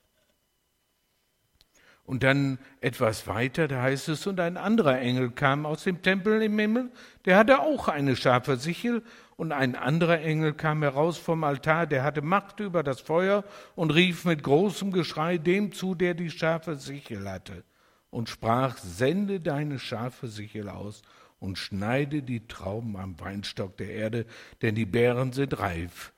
Und 2.05 2.23
dann 2.23 2.59
etwas 2.81 3.27
weiter, 3.27 3.67
da 3.67 3.83
heißt 3.83 4.09
es, 4.11 4.29
und 4.29 4.39
ein 4.39 4.57
anderer 4.57 5.01
Engel 5.01 5.33
kam 5.33 5.67
aus 5.67 5.83
dem 5.83 6.03
Tempel 6.03 6.41
im 6.41 6.57
Himmel, 6.57 6.93
der 7.25 7.37
hatte 7.37 7.59
auch 7.59 7.89
eine 7.89 8.15
scharfe 8.15 8.57
Sichel, 8.57 9.03
und 9.37 9.53
ein 9.53 9.75
anderer 9.75 10.21
Engel 10.21 10.55
kam 10.55 10.83
heraus 10.83 11.19
vom 11.19 11.45
Altar, 11.45 11.87
der 11.87 12.05
hatte 12.05 12.23
Macht 12.23 12.61
über 12.61 12.83
das 12.83 13.01
Feuer 13.01 13.45
und 13.75 13.91
rief 13.91 14.25
mit 14.25 14.43
großem 14.43 14.93
Geschrei 14.93 15.37
dem 15.37 15.73
zu, 15.73 15.95
der 15.95 16.15
die 16.15 16.31
scharfe 16.31 16.77
Sichel 16.77 17.29
hatte, 17.29 17.65
und 18.11 18.29
sprach, 18.29 18.79
sende 18.79 19.41
deine 19.41 19.81
scharfe 19.81 20.29
Sichel 20.29 20.69
aus 20.69 21.03
und 21.39 21.59
schneide 21.59 22.23
die 22.23 22.47
Trauben 22.47 22.97
am 22.97 23.19
Weinstock 23.21 23.77
der 23.77 23.91
Erde, 23.91 24.27
denn 24.63 24.75
die 24.75 24.87
Beeren 24.87 25.33
sind 25.33 25.59
reif. 25.59 26.13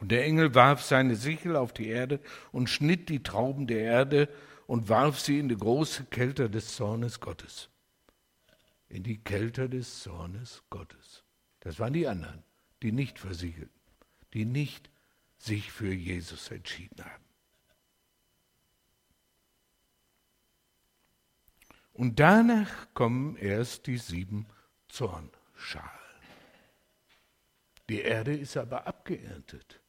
Und 0.00 0.12
der 0.12 0.24
Engel 0.24 0.54
warf 0.54 0.82
seine 0.82 1.16
Sichel 1.16 1.56
auf 1.56 1.72
die 1.72 1.88
Erde 1.88 2.20
und 2.52 2.68
schnitt 2.68 3.08
die 3.08 3.22
Trauben 3.22 3.66
der 3.66 3.80
Erde 3.80 4.28
und 4.66 4.88
warf 4.88 5.18
sie 5.18 5.38
in 5.38 5.48
die 5.48 5.56
große 5.56 6.04
Kälte 6.04 6.48
des 6.48 6.76
Zornes 6.76 7.20
Gottes. 7.20 7.68
In 8.88 9.02
die 9.02 9.18
Kälte 9.18 9.68
des 9.68 10.00
Zornes 10.00 10.62
Gottes. 10.70 11.24
Das 11.60 11.80
waren 11.80 11.92
die 11.92 12.06
anderen, 12.06 12.44
die 12.82 12.92
nicht 12.92 13.18
versiegelten, 13.18 13.80
die 14.34 14.44
nicht 14.44 14.90
sich 15.38 15.72
für 15.72 15.92
Jesus 15.92 16.50
entschieden 16.50 17.04
haben. 17.04 17.27
Und 21.98 22.20
danach 22.20 22.86
kommen 22.94 23.36
erst 23.36 23.88
die 23.88 23.98
sieben 23.98 24.46
Zornschalen. 24.86 25.90
Die 27.88 28.02
Erde 28.02 28.36
ist 28.36 28.56
aber 28.56 28.86
abgeerntet. 28.86 29.80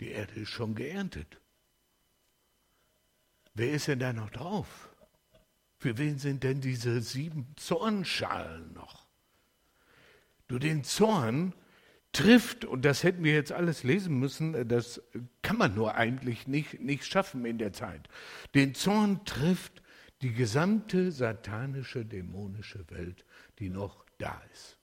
Die 0.00 0.08
Erde 0.08 0.32
ist 0.40 0.48
schon 0.48 0.74
geerntet. 0.74 1.42
Wer 3.52 3.72
ist 3.72 3.88
denn 3.88 3.98
da 3.98 4.14
noch 4.14 4.30
drauf? 4.30 4.88
Für 5.76 5.98
wen 5.98 6.18
sind 6.18 6.42
denn 6.42 6.62
diese 6.62 7.02
sieben 7.02 7.52
Zornschalen 7.56 8.72
noch? 8.72 9.04
Du, 10.46 10.58
den 10.58 10.84
Zorn 10.84 11.52
trifft, 12.12 12.64
und 12.64 12.86
das 12.86 13.02
hätten 13.02 13.24
wir 13.24 13.34
jetzt 13.34 13.52
alles 13.52 13.82
lesen 13.82 14.18
müssen, 14.18 14.68
das 14.70 15.02
kann 15.42 15.58
man 15.58 15.74
nur 15.74 15.96
eigentlich 15.96 16.46
nicht, 16.46 16.80
nicht 16.80 17.04
schaffen 17.04 17.44
in 17.44 17.58
der 17.58 17.74
Zeit. 17.74 18.08
Den 18.54 18.74
Zorn 18.74 19.22
trifft 19.26 19.82
die 20.22 20.32
gesamte 20.32 21.12
satanische, 21.12 22.04
dämonische 22.04 22.88
Welt, 22.90 23.24
die 23.58 23.70
noch 23.70 24.04
da 24.18 24.40
ist. 24.52 24.78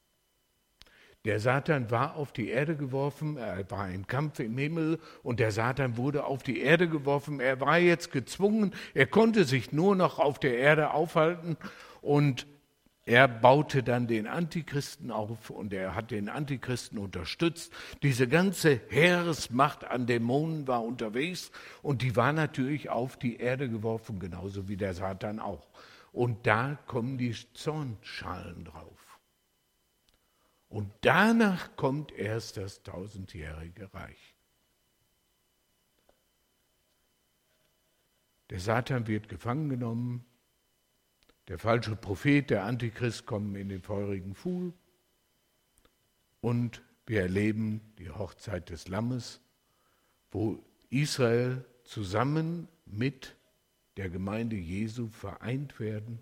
Der 1.26 1.40
Satan 1.40 1.90
war 1.90 2.16
auf 2.16 2.32
die 2.32 2.50
Erde 2.50 2.76
geworfen, 2.76 3.38
er 3.38 3.70
war 3.72 3.90
im 3.90 4.06
Kampf 4.06 4.40
im 4.40 4.58
Himmel 4.60 5.00
und 5.24 5.40
der 5.40 5.52
Satan 5.52 5.98
wurde 5.98 6.24
auf 6.26 6.44
die 6.44 6.60
Erde 6.60 6.88
geworfen. 6.88 7.40
Er 7.40 7.60
war 7.60 7.80
jetzt 7.80 8.12
gezwungen, 8.12 8.76
er 8.94 9.08
konnte 9.08 9.44
sich 9.44 9.72
nur 9.72 9.96
noch 9.96 10.20
auf 10.20 10.40
der 10.40 10.56
Erde 10.58 10.92
aufhalten 10.92 11.58
und 12.02 12.46
er 13.06 13.28
baute 13.28 13.84
dann 13.84 14.08
den 14.08 14.26
Antichristen 14.26 15.12
auf 15.12 15.52
und 15.52 15.74
er 15.74 15.94
hat 15.94 16.10
den 16.10 16.28
Antichristen 16.28 16.98
unterstützt. 16.98 17.72
Diese 18.02 18.28
ganze 18.28 18.82
Heeresmacht 18.90 19.84
an 19.84 20.08
Dämonen 20.08 20.68
war 20.68 20.84
unterwegs 20.84 21.52
und 21.84 22.02
die 22.02 22.16
war 22.16 22.34
natürlich 22.34 22.90
auf 22.90 23.18
die 23.18 23.38
Erde 23.38 23.70
geworfen, 23.70 24.20
genauso 24.20 24.68
wie 24.68 24.76
der 24.76 24.96
Satan 24.96 25.40
auch. 25.40 25.68
Und 26.12 26.48
da 26.48 26.80
kommen 26.88 27.20
die 27.20 27.36
Zornschalen 27.54 28.66
drauf. 28.66 29.20
Und 30.68 30.92
danach 31.02 31.76
kommt 31.76 32.12
erst 32.12 32.58
das 32.58 32.82
tausendjährige 32.82 33.94
Reich. 33.94 34.36
Der 38.50 38.60
Satan 38.60 39.08
wird 39.08 39.30
gefangen 39.30 39.70
genommen, 39.70 40.26
der 41.48 41.60
falsche 41.60 41.96
Prophet, 41.96 42.50
der 42.50 42.64
Antichrist 42.64 43.26
kommen 43.26 43.56
in 43.56 43.70
den 43.70 43.82
feurigen 43.82 44.36
Pfuhl 44.36 44.74
und 46.42 46.82
wir 47.06 47.22
erleben 47.22 47.82
die 48.00 48.10
Hochzeit 48.10 48.70
des 48.70 48.88
Lammes, 48.88 49.42
wo 50.32 50.64
Israel 50.90 51.64
zusammen 51.84 52.68
mit 52.86 53.36
der 53.98 54.10
Gemeinde 54.10 54.56
Jesu 54.56 55.08
vereint 55.08 55.80
werden 55.80 56.20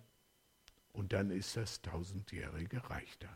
und 0.91 1.13
dann 1.13 1.31
ist 1.31 1.57
das 1.57 1.81
tausendjährige 1.81 2.89
Reich 2.89 3.17
da. 3.19 3.29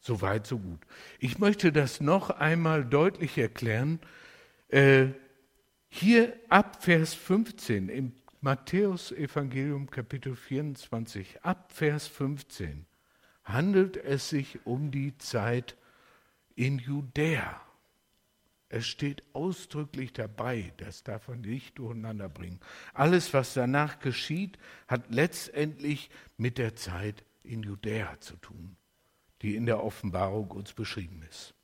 So 0.00 0.20
weit, 0.20 0.46
so 0.46 0.58
gut. 0.58 0.80
Ich 1.18 1.38
möchte 1.38 1.70
das 1.72 2.00
noch 2.00 2.30
einmal 2.30 2.84
deutlich 2.84 3.38
erklären. 3.38 4.00
Äh, 4.68 5.08
hier 5.88 6.34
ab 6.48 6.82
Vers 6.82 7.14
15 7.14 7.88
im 7.88 8.21
Matthäus 8.42 9.12
Evangelium 9.12 9.88
Kapitel 9.88 10.36
24, 10.36 11.42
ab 11.42 11.72
Vers 11.72 12.06
15 12.08 12.84
handelt 13.44 13.96
es 13.96 14.28
sich 14.28 14.66
um 14.66 14.90
die 14.90 15.16
Zeit 15.16 15.76
in 16.54 16.78
Judäa. 16.78 17.60
Es 18.68 18.86
steht 18.86 19.22
ausdrücklich 19.32 20.12
dabei, 20.12 20.72
das 20.76 21.02
darf 21.02 21.28
man 21.28 21.40
nicht 21.40 21.78
durcheinander 21.78 22.28
bringen. 22.28 22.60
Alles, 22.92 23.32
was 23.32 23.54
danach 23.54 24.00
geschieht, 24.00 24.58
hat 24.86 25.04
letztendlich 25.10 26.10
mit 26.36 26.58
der 26.58 26.76
Zeit 26.76 27.24
in 27.42 27.62
Judäa 27.62 28.20
zu 28.20 28.36
tun 28.36 28.76
die 29.42 29.56
in 29.56 29.66
der 29.66 29.82
Offenbarung 29.82 30.50
uns 30.50 30.72
beschrieben 30.72 31.22
ist. 31.28 31.54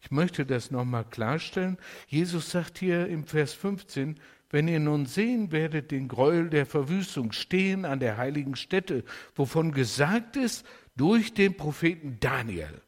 Ich 0.00 0.10
möchte 0.10 0.46
das 0.46 0.70
nochmal 0.70 1.04
klarstellen. 1.04 1.76
Jesus 2.06 2.50
sagt 2.50 2.78
hier 2.78 3.08
im 3.08 3.26
Vers 3.26 3.52
15, 3.52 4.18
wenn 4.50 4.68
ihr 4.68 4.80
nun 4.80 5.06
sehen 5.06 5.52
werdet 5.52 5.90
den 5.90 6.08
Gräuel 6.08 6.48
der 6.48 6.66
Verwüstung 6.66 7.32
stehen 7.32 7.84
an 7.84 8.00
der 8.00 8.16
heiligen 8.16 8.56
Stätte, 8.56 9.04
wovon 9.34 9.72
gesagt 9.72 10.36
ist 10.36 10.64
durch 10.96 11.34
den 11.34 11.56
Propheten 11.56 12.18
Daniel. 12.20 12.80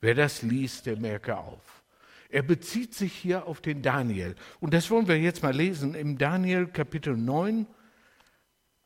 Wer 0.00 0.14
das 0.14 0.42
liest, 0.42 0.86
der 0.86 0.98
merke 0.98 1.38
auf. 1.38 1.82
Er 2.28 2.42
bezieht 2.42 2.94
sich 2.94 3.12
hier 3.12 3.46
auf 3.46 3.60
den 3.60 3.80
Daniel. 3.80 4.34
Und 4.60 4.74
das 4.74 4.90
wollen 4.90 5.08
wir 5.08 5.18
jetzt 5.18 5.42
mal 5.42 5.54
lesen 5.54 5.94
im 5.94 6.18
Daniel 6.18 6.66
Kapitel 6.66 7.16
9 7.16 7.66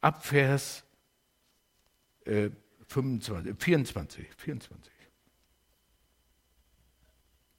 ab 0.01 0.25
Vers 0.25 0.85
äh, 2.25 2.51
25, 2.87 3.57
24, 3.59 4.27
24. 4.37 4.93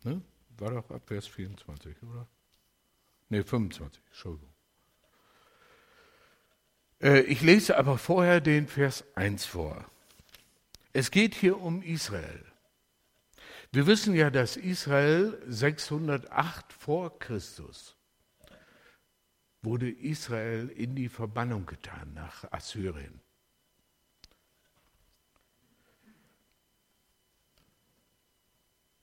Ne? 0.04 0.22
War 0.58 0.72
doch 0.72 0.90
ab 0.90 1.02
Vers 1.06 1.28
24, 1.28 2.02
oder? 2.04 2.28
Ne, 3.30 3.44
25, 3.44 4.02
Entschuldigung. 4.08 4.54
Äh, 7.02 7.22
ich 7.22 7.42
lese 7.42 7.78
aber 7.78 7.98
vorher 7.98 8.42
den 8.42 8.68
Vers 8.68 9.04
1 9.16 9.46
vor. 9.46 9.86
Es 10.94 11.12
geht 11.12 11.36
hier 11.36 11.60
um 11.62 11.82
Israel. 11.82 12.46
Wir 13.72 13.86
wissen 13.86 14.16
ja, 14.16 14.32
dass 14.32 14.58
Israel 14.58 15.40
608 15.48 16.74
vor 16.74 17.20
Christus 17.20 17.96
wurde 19.62 19.90
Israel 19.90 20.70
in 20.70 20.96
die 20.96 21.10
Verbannung 21.10 21.66
getan 21.66 22.14
nach 22.14 22.52
Assyrien. 22.52 23.22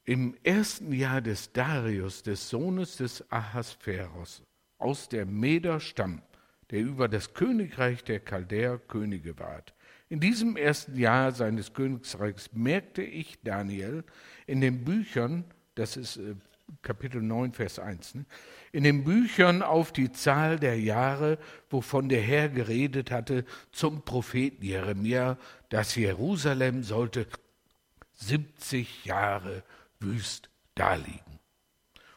Im 0.08 0.36
ersten 0.44 0.92
Jahr 0.92 1.20
des 1.20 1.52
Darius, 1.52 2.22
des 2.22 2.48
Sohnes 2.48 2.96
des 2.96 3.24
Ahasveros, 3.32 4.44
aus 4.78 5.08
der 5.08 5.26
Meder 5.26 5.80
Stamm, 5.80 6.22
der 6.70 6.82
über 6.82 7.08
das 7.08 7.34
Königreich 7.34 8.04
der 8.04 8.20
Chaldäer 8.20 8.78
Könige 8.78 9.36
ward. 9.40 9.74
In 10.08 10.20
diesem 10.20 10.56
ersten 10.56 10.96
Jahr 10.96 11.32
seines 11.32 11.72
Königsreichs 11.72 12.50
merkte 12.52 13.02
ich 13.02 13.40
Daniel 13.42 14.04
in 14.46 14.60
den 14.60 14.84
Büchern, 14.84 15.42
das 15.74 15.96
ist 15.96 16.18
äh, 16.18 16.36
Kapitel 16.82 17.20
9, 17.20 17.52
Vers 17.52 17.80
1, 17.80 18.14
ne, 18.14 18.26
in 18.70 18.84
den 18.84 19.02
Büchern 19.02 19.60
auf 19.60 19.90
die 19.90 20.12
Zahl 20.12 20.60
der 20.60 20.78
Jahre, 20.78 21.36
wovon 21.68 22.08
der 22.08 22.22
Herr 22.22 22.48
geredet 22.48 23.10
hatte, 23.10 23.44
zum 23.72 24.02
Propheten 24.02 24.64
Jeremia, 24.64 25.36
dass 25.68 25.96
Jerusalem 25.96 26.84
sollte 26.84 27.26
70 28.14 29.04
Jahre 29.04 29.64
wüst 30.06 30.48
daliegen. 30.74 31.20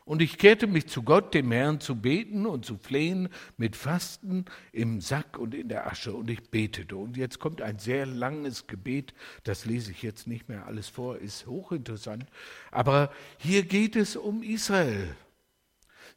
Und 0.05 0.23
ich 0.23 0.39
kehrte 0.39 0.65
mich 0.65 0.87
zu 0.87 1.03
Gott, 1.03 1.35
dem 1.35 1.51
Herrn, 1.51 1.81
zu 1.81 1.95
beten 1.95 2.47
und 2.47 2.65
zu 2.65 2.77
flehen 2.77 3.29
mit 3.57 3.75
Fasten 3.75 4.45
im 4.71 5.01
Sack 5.01 5.37
und 5.37 5.53
in 5.53 5.69
der 5.69 5.85
Asche. 5.85 6.15
Und 6.15 6.31
ich 6.31 6.49
betete. 6.49 6.95
Und 6.95 7.15
jetzt 7.15 7.37
kommt 7.37 7.61
ein 7.61 7.77
sehr 7.77 8.07
langes 8.07 8.65
Gebet. 8.65 9.13
Das 9.43 9.65
lese 9.65 9.91
ich 9.91 10.01
jetzt 10.01 10.25
nicht 10.25 10.49
mehr 10.49 10.65
alles 10.65 10.89
vor, 10.89 11.19
ist 11.19 11.45
hochinteressant. 11.45 12.25
Aber 12.71 13.11
hier 13.37 13.61
geht 13.61 13.95
es 13.95 14.15
um 14.15 14.41
Israel. 14.41 15.15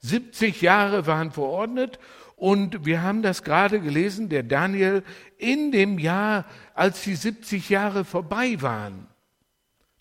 70 0.00 0.62
Jahre 0.62 1.06
waren 1.06 1.30
verordnet 1.30 1.98
und 2.36 2.86
wir 2.86 3.02
haben 3.02 3.20
das 3.20 3.42
gerade 3.42 3.78
gelesen, 3.78 4.30
der 4.30 4.42
Daniel, 4.42 5.04
in 5.36 5.70
dem 5.70 5.98
Jahr, 5.98 6.46
als 6.72 7.02
die 7.02 7.14
70 7.14 7.68
Jahre 7.68 8.06
vorbei 8.06 8.56
waren, 8.62 9.06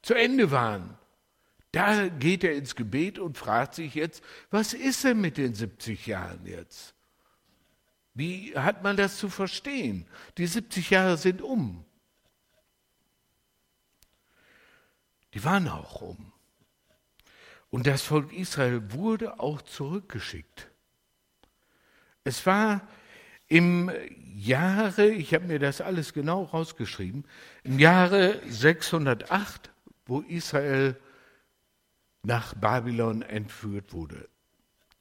zu 0.02 0.14
Ende 0.14 0.50
waren, 0.50 0.98
da 1.72 2.08
geht 2.08 2.44
er 2.44 2.56
ins 2.56 2.76
Gebet 2.76 3.18
und 3.18 3.38
fragt 3.38 3.76
sich 3.76 3.96
jetzt, 3.96 4.24
was 4.50 4.74
ist 4.74 5.04
denn 5.04 5.22
mit 5.22 5.38
den 5.38 5.54
70 5.54 6.06
Jahren 6.08 6.46
jetzt? 6.46 6.94
Wie 8.14 8.58
hat 8.58 8.84
man 8.84 8.98
das 8.98 9.18
zu 9.18 9.30
verstehen? 9.30 10.06
Die 10.38 10.48
70 10.48 10.90
Jahre 10.90 11.18
sind 11.18 11.42
um. 11.42 11.86
Die 15.34 15.44
waren 15.46 15.70
auch 15.70 16.02
um. 16.02 16.34
Und 17.70 17.88
das 17.88 18.02
Volk 18.02 18.34
Israel 18.34 18.92
wurde 18.92 19.40
auch 19.40 19.62
zurückgeschickt. 19.62 20.70
Es 22.26 22.46
war 22.46 22.86
im 23.48 23.90
Jahre, 24.36 25.08
ich 25.08 25.34
habe 25.34 25.46
mir 25.46 25.60
das 25.60 25.80
alles 25.80 26.12
genau 26.12 26.44
rausgeschrieben, 26.44 27.26
im 27.64 27.80
Jahre 27.80 28.42
608, 28.46 29.72
wo 30.06 30.20
Israel 30.22 31.00
nach 32.24 32.54
Babylon 32.54 33.22
entführt 33.22 33.94
wurde, 33.94 34.30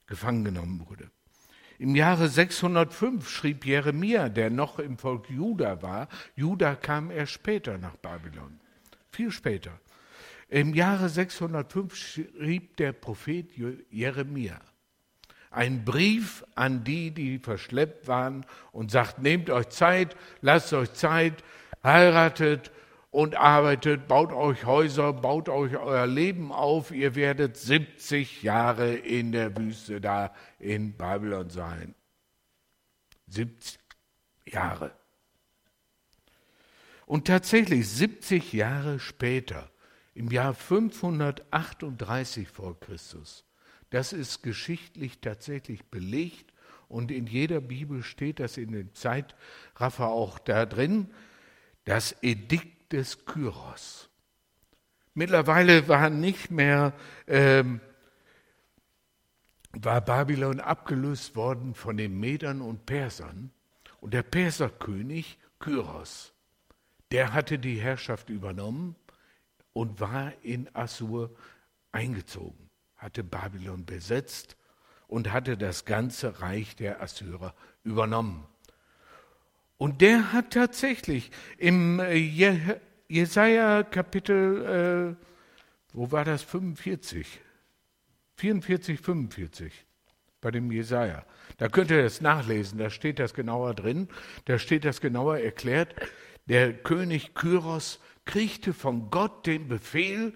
gefangen 0.06 0.44
genommen 0.44 0.86
wurde. 0.88 1.10
Im 1.78 1.96
Jahre 1.96 2.28
605 2.28 3.28
schrieb 3.28 3.64
Jeremia, 3.64 4.28
der 4.28 4.50
noch 4.50 4.78
im 4.78 4.98
Volk 4.98 5.30
Juda 5.30 5.82
war, 5.82 6.08
Juda 6.36 6.74
kam 6.74 7.10
erst 7.10 7.32
später 7.32 7.78
nach 7.78 7.96
Babylon, 7.96 8.60
viel 9.10 9.30
später. 9.30 9.80
Im 10.48 10.74
Jahre 10.74 11.08
605 11.08 11.94
schrieb 11.94 12.76
der 12.76 12.92
Prophet 12.92 13.50
Jeremia 13.90 14.60
einen 15.50 15.84
Brief 15.84 16.44
an 16.54 16.84
die, 16.84 17.10
die 17.10 17.38
verschleppt 17.38 18.06
waren 18.06 18.46
und 18.72 18.90
sagt, 18.90 19.18
nehmt 19.18 19.50
euch 19.50 19.68
Zeit, 19.70 20.16
lasst 20.40 20.72
euch 20.72 20.92
Zeit, 20.92 21.42
heiratet 21.82 22.70
und 23.10 23.34
arbeitet, 23.34 24.06
baut 24.06 24.32
euch 24.32 24.64
Häuser, 24.64 25.12
baut 25.12 25.48
euch 25.48 25.76
euer 25.76 26.06
Leben 26.06 26.52
auf, 26.52 26.92
ihr 26.92 27.14
werdet 27.14 27.56
70 27.56 28.42
Jahre 28.42 28.94
in 28.94 29.32
der 29.32 29.56
Wüste 29.56 30.00
da 30.00 30.32
in 30.58 30.96
Babylon 30.96 31.50
sein. 31.50 31.94
70 33.26 33.80
Jahre. 34.46 34.92
Und 37.06 37.26
tatsächlich 37.26 37.88
70 37.88 38.52
Jahre 38.52 39.00
später 39.00 39.70
im 40.14 40.30
Jahr 40.30 40.54
538 40.54 42.48
vor 42.48 42.78
Christus. 42.78 43.44
Das 43.90 44.12
ist 44.12 44.42
geschichtlich 44.42 45.20
tatsächlich 45.20 45.84
belegt 45.86 46.52
und 46.88 47.10
in 47.10 47.26
jeder 47.26 47.60
Bibel 47.60 48.04
steht 48.04 48.38
das 48.38 48.56
in 48.56 48.70
dem 48.70 48.94
Zeitraffer 48.94 50.08
auch 50.08 50.38
da 50.38 50.66
drin, 50.66 51.10
das 51.84 52.14
Edikt 52.22 52.79
des 52.92 53.24
Kyros. 53.24 54.08
Mittlerweile 55.14 55.88
war 55.88 56.10
nicht 56.10 56.50
mehr, 56.50 56.92
ähm, 57.26 57.80
war 59.72 60.00
Babylon 60.00 60.60
abgelöst 60.60 61.36
worden 61.36 61.74
von 61.74 61.96
den 61.96 62.18
Medern 62.18 62.60
und 62.60 62.86
Persern 62.86 63.50
und 64.00 64.14
der 64.14 64.22
Perserkönig 64.22 65.38
Kyros, 65.58 66.32
der 67.12 67.32
hatte 67.32 67.58
die 67.58 67.80
Herrschaft 67.80 68.30
übernommen 68.30 68.96
und 69.72 70.00
war 70.00 70.32
in 70.42 70.74
Assur 70.74 71.36
eingezogen, 71.92 72.70
hatte 72.96 73.22
Babylon 73.24 73.84
besetzt 73.84 74.56
und 75.06 75.32
hatte 75.32 75.56
das 75.56 75.84
ganze 75.84 76.40
Reich 76.40 76.76
der 76.76 77.02
Assyrer 77.02 77.54
übernommen. 77.82 78.46
Und 79.80 80.02
der 80.02 80.34
hat 80.34 80.50
tatsächlich 80.50 81.30
im 81.56 82.00
äh, 82.00 82.14
Jesaja 83.08 83.82
Kapitel, 83.82 85.16
äh, 85.16 85.24
wo 85.94 86.12
war 86.12 86.26
das? 86.26 86.42
45, 86.42 87.26
44, 88.36 89.00
45 89.00 89.72
bei 90.42 90.50
dem 90.50 90.70
Jesaja. 90.70 91.24
Da 91.56 91.68
könnt 91.70 91.90
ihr 91.90 92.02
das 92.02 92.20
nachlesen, 92.20 92.78
da 92.78 92.90
steht 92.90 93.18
das 93.18 93.32
genauer 93.32 93.72
drin, 93.72 94.08
da 94.44 94.58
steht 94.58 94.84
das 94.84 95.00
genauer 95.00 95.38
erklärt. 95.38 95.94
Der 96.44 96.74
König 96.74 97.32
Kyros 97.32 98.00
kriegte 98.26 98.74
von 98.74 99.08
Gott 99.10 99.46
den 99.46 99.66
Befehl, 99.66 100.34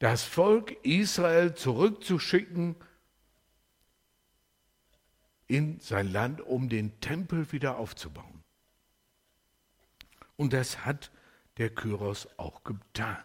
das 0.00 0.22
Volk 0.22 0.76
Israel 0.84 1.54
zurückzuschicken 1.54 2.76
in 5.46 5.80
sein 5.80 6.12
Land, 6.12 6.42
um 6.42 6.68
den 6.68 7.00
Tempel 7.00 7.50
wieder 7.52 7.78
aufzubauen. 7.78 8.42
Und 10.36 10.52
das 10.52 10.84
hat 10.84 11.10
der 11.58 11.70
Kyros 11.70 12.28
auch 12.38 12.64
getan. 12.64 13.22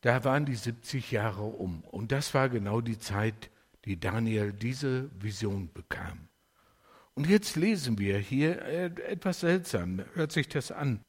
Da 0.00 0.22
waren 0.24 0.44
die 0.44 0.54
70 0.54 1.12
Jahre 1.12 1.44
um. 1.44 1.82
Und 1.84 2.12
das 2.12 2.34
war 2.34 2.48
genau 2.48 2.80
die 2.82 2.98
Zeit, 2.98 3.50
die 3.86 3.98
Daniel 3.98 4.52
diese 4.52 5.10
Vision 5.20 5.72
bekam. 5.72 6.28
Und 7.14 7.28
jetzt 7.28 7.56
lesen 7.56 7.98
wir 7.98 8.18
hier 8.18 8.60
äh, 8.62 8.86
etwas 9.06 9.40
seltsam, 9.40 10.02
hört 10.14 10.32
sich 10.32 10.48
das 10.48 10.72
an. 10.72 11.00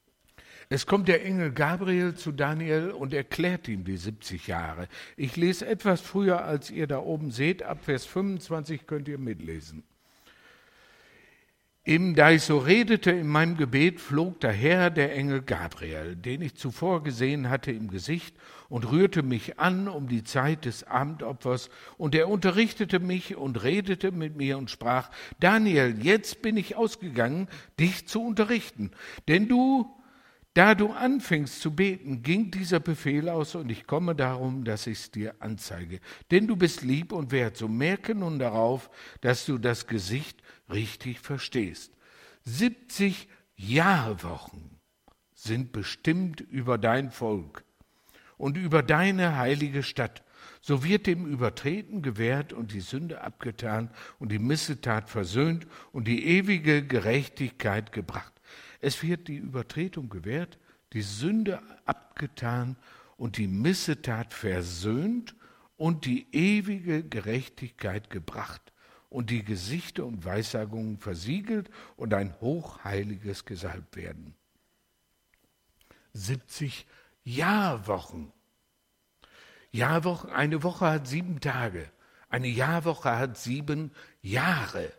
Es 0.69 0.86
kommt 0.86 1.08
der 1.08 1.25
Engel 1.25 1.51
Gabriel 1.51 2.15
zu 2.15 2.31
Daniel 2.31 2.91
und 2.91 3.13
erklärt 3.13 3.67
ihm 3.67 3.84
die 3.84 3.97
70 3.97 4.47
Jahre. 4.47 4.88
Ich 5.15 5.36
lese 5.36 5.67
etwas 5.67 6.01
früher, 6.01 6.43
als 6.43 6.71
ihr 6.71 6.88
da 6.88 6.99
oben 6.99 7.31
seht, 7.31 7.63
ab 7.63 7.84
Vers 7.84 8.05
25 8.05 8.88
könnt 8.88 9.08
ihr 9.08 9.17
mitlesen. 9.17 9.84
Eben 11.88 12.15
da 12.15 12.32
ich 12.32 12.41
so 12.41 12.58
redete 12.58 13.12
in 13.12 13.28
meinem 13.28 13.58
Gebet, 13.58 14.00
flog 14.00 14.39
daher 14.39 14.89
der 14.89 15.15
Engel 15.15 15.43
Gabriel, 15.43 16.15
den 16.15 16.41
ich 16.41 16.56
zuvor 16.56 17.04
gesehen 17.04 17.48
hatte 17.52 17.71
im 17.71 17.89
Gesicht, 17.89 18.36
und 18.69 18.91
rührte 18.91 19.21
mich 19.21 19.60
an 19.60 19.88
um 19.88 20.08
die 20.08 20.24
Zeit 20.24 20.65
des 20.65 20.84
Abendopfers, 20.84 21.69
und 22.00 22.15
er 22.15 22.28
unterrichtete 22.28 23.00
mich 23.00 23.36
und 23.36 23.63
redete 23.63 24.12
mit 24.12 24.36
mir 24.36 24.58
und 24.58 24.71
sprach, 24.71 25.12
Daniel, 25.39 25.95
jetzt 26.02 26.41
bin 26.41 26.58
ich 26.58 26.76
ausgegangen, 26.76 27.48
dich 27.80 28.08
zu 28.08 28.24
unterrichten, 28.24 28.89
denn 29.28 29.48
du, 29.48 29.88
da 30.56 30.74
du 30.74 30.89
anfingst 30.89 31.62
zu 31.62 31.76
beten, 31.76 32.24
ging 32.24 32.50
dieser 32.50 32.80
Befehl 32.80 33.30
aus, 33.30 33.54
und 33.54 33.69
ich 33.69 33.86
komme 33.86 34.15
darum, 34.15 34.63
dass 34.63 34.88
ich 34.88 34.98
es 34.98 35.12
dir 35.12 35.36
anzeige. 35.38 36.00
Denn 36.32 36.48
du 36.48 36.56
bist 36.56 36.82
lieb 36.82 37.12
und 37.12 37.32
wert, 37.32 37.58
so 37.58 37.67
merke 37.67 38.15
nun 38.15 38.39
darauf, 38.39 38.89
dass 39.21 39.45
du 39.45 39.60
das 39.60 39.86
Gesicht 39.86 40.41
richtig 40.69 41.19
verstehst. 41.19 41.93
70 42.43 43.28
Jahrwochen 43.56 44.80
sind 45.34 45.71
bestimmt 45.71 46.41
über 46.41 46.78
dein 46.78 47.12
Volk 47.12 47.63
und 48.38 48.58
über 48.58 48.84
deine 48.84 49.38
heilige 49.38 49.84
Stadt. 49.84 50.23
So 50.62 50.84
wird 50.84 51.08
dem 51.08 51.25
Übertreten 51.25 52.01
gewährt 52.01 52.54
und 52.54 52.73
die 52.73 52.82
Sünde 52.82 53.21
abgetan 53.21 53.91
und 54.19 54.32
die 54.32 54.39
Missetat 54.39 55.10
versöhnt 55.10 55.67
und 55.91 56.08
die 56.08 56.25
ewige 56.25 56.86
Gerechtigkeit 56.86 57.91
gebracht. 57.91 58.34
Es 58.82 59.01
wird 59.04 59.28
die 59.28 59.38
Übertretung 59.38 60.10
gewährt, 60.10 60.60
die 60.93 61.01
Sünde 61.01 61.62
abgetan 61.86 62.78
und 63.17 63.38
die 63.38 63.47
Missetat 63.47 64.34
versöhnt 64.34 65.36
und 65.78 66.06
die 66.06 66.28
ewige 66.32 67.04
Gerechtigkeit 67.04 68.10
gebracht 68.10 68.73
und 69.15 69.30
die 69.30 69.45
Gesichter 69.45 70.06
und 70.06 70.25
Weissagungen 70.25 70.97
versiegelt 70.97 71.69
und 71.95 72.13
ein 72.13 72.36
hochheiliges 72.41 73.45
gesalbt 73.45 73.95
werden. 73.95 74.36
70 76.12 76.86
Jahrwochen. 77.23 78.34
Jahrwochen, 79.71 80.32
eine 80.32 80.63
Woche 80.63 80.88
hat 80.88 81.08
sieben 81.08 81.39
Tage. 81.39 81.89
Eine 82.28 82.49
Jahrwoche 82.49 83.17
hat 83.17 83.38
sieben 83.38 83.91
Jahre. 84.21 84.91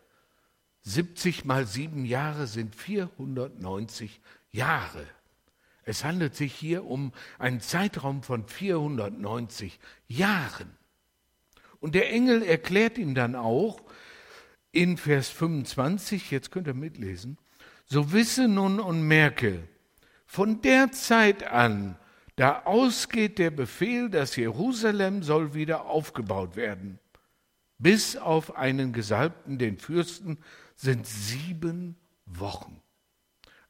70 0.85 1.44
mal 1.44 1.66
sieben 1.66 2.07
Jahre 2.07 2.46
sind 2.46 2.74
490 2.74 4.22
Jahre. 4.50 5.07
Es 5.83 6.05
handelt 6.05 6.35
sich 6.35 6.55
hier 6.55 6.87
um 6.87 7.12
einen 7.38 7.61
Zeitraum 7.61 8.22
von 8.22 8.48
490 8.48 9.79
Jahren. 10.09 10.74
Und 11.81 11.94
der 11.94 12.11
Engel 12.11 12.42
erklärt 12.42 12.96
ihm 12.96 13.14
dann 13.14 13.35
auch, 13.35 13.81
in 14.72 14.96
Vers 14.96 15.29
25, 15.29 16.31
jetzt 16.31 16.50
könnt 16.50 16.66
ihr 16.66 16.74
mitlesen, 16.74 17.38
so 17.87 18.12
wisse 18.12 18.48
nun 18.48 18.81
und 18.81 19.02
merke, 19.02 19.68
von 20.26 20.61
der 20.61 20.92
Zeit 20.92 21.44
an, 21.44 21.96
da 22.35 22.64
ausgeht 22.64 23.38
der 23.38 23.50
Befehl, 23.50 24.11
dass 24.11 24.37
Jerusalem 24.37 25.22
soll 25.22 25.55
wieder 25.55 25.87
aufgebaut 25.87 26.57
werden, 26.57 26.98
bis 27.79 28.16
auf 28.16 28.57
einen 28.57 28.92
Gesalbten, 28.92 29.59
den 29.59 29.79
Fürsten, 29.79 30.38
sind 30.74 31.07
sieben 31.07 31.96
Wochen. 32.26 32.83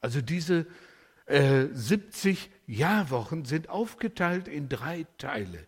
Also 0.01 0.21
diese 0.21 0.67
äh, 1.27 1.67
70 1.73 2.51
Jahrwochen 2.67 3.45
sind 3.45 3.69
aufgeteilt 3.69 4.49
in 4.49 4.69
drei 4.69 5.07
Teile. 5.19 5.67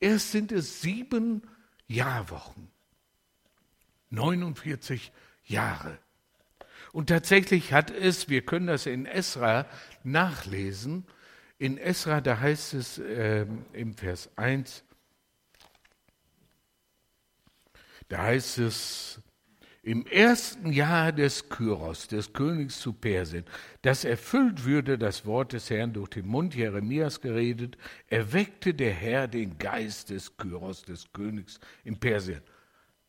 Erst 0.00 0.32
sind 0.32 0.52
es 0.52 0.80
sieben 0.80 1.42
Jahrwochen. 1.86 2.70
49 4.10 5.12
Jahre. 5.44 5.98
Und 6.92 7.08
tatsächlich 7.08 7.72
hat 7.72 7.90
es, 7.90 8.28
wir 8.28 8.42
können 8.42 8.66
das 8.66 8.86
in 8.86 9.06
Esra 9.06 9.66
nachlesen, 10.04 11.06
in 11.58 11.76
Esra, 11.76 12.20
da 12.20 12.40
heißt 12.40 12.74
es 12.74 12.98
äh, 12.98 13.46
im 13.72 13.94
Vers 13.94 14.30
1, 14.36 14.84
da 18.08 18.22
heißt 18.22 18.58
es, 18.58 19.20
im 19.82 20.06
ersten 20.06 20.72
Jahr 20.72 21.12
des 21.12 21.48
Kyros, 21.48 22.08
des 22.08 22.32
Königs 22.32 22.78
zu 22.80 22.92
Persien, 22.92 23.44
dass 23.82 24.04
erfüllt 24.04 24.64
würde 24.64 24.98
das 24.98 25.24
Wort 25.24 25.52
des 25.52 25.70
Herrn 25.70 25.94
durch 25.94 26.10
den 26.10 26.26
Mund 26.26 26.54
Jeremias 26.54 27.20
geredet, 27.20 27.78
erweckte 28.08 28.74
der 28.74 28.92
Herr 28.92 29.28
den 29.28 29.56
Geist 29.56 30.10
des 30.10 30.36
Kyros, 30.36 30.82
des 30.82 31.12
Königs 31.12 31.58
in 31.84 31.98
Persien 31.98 32.42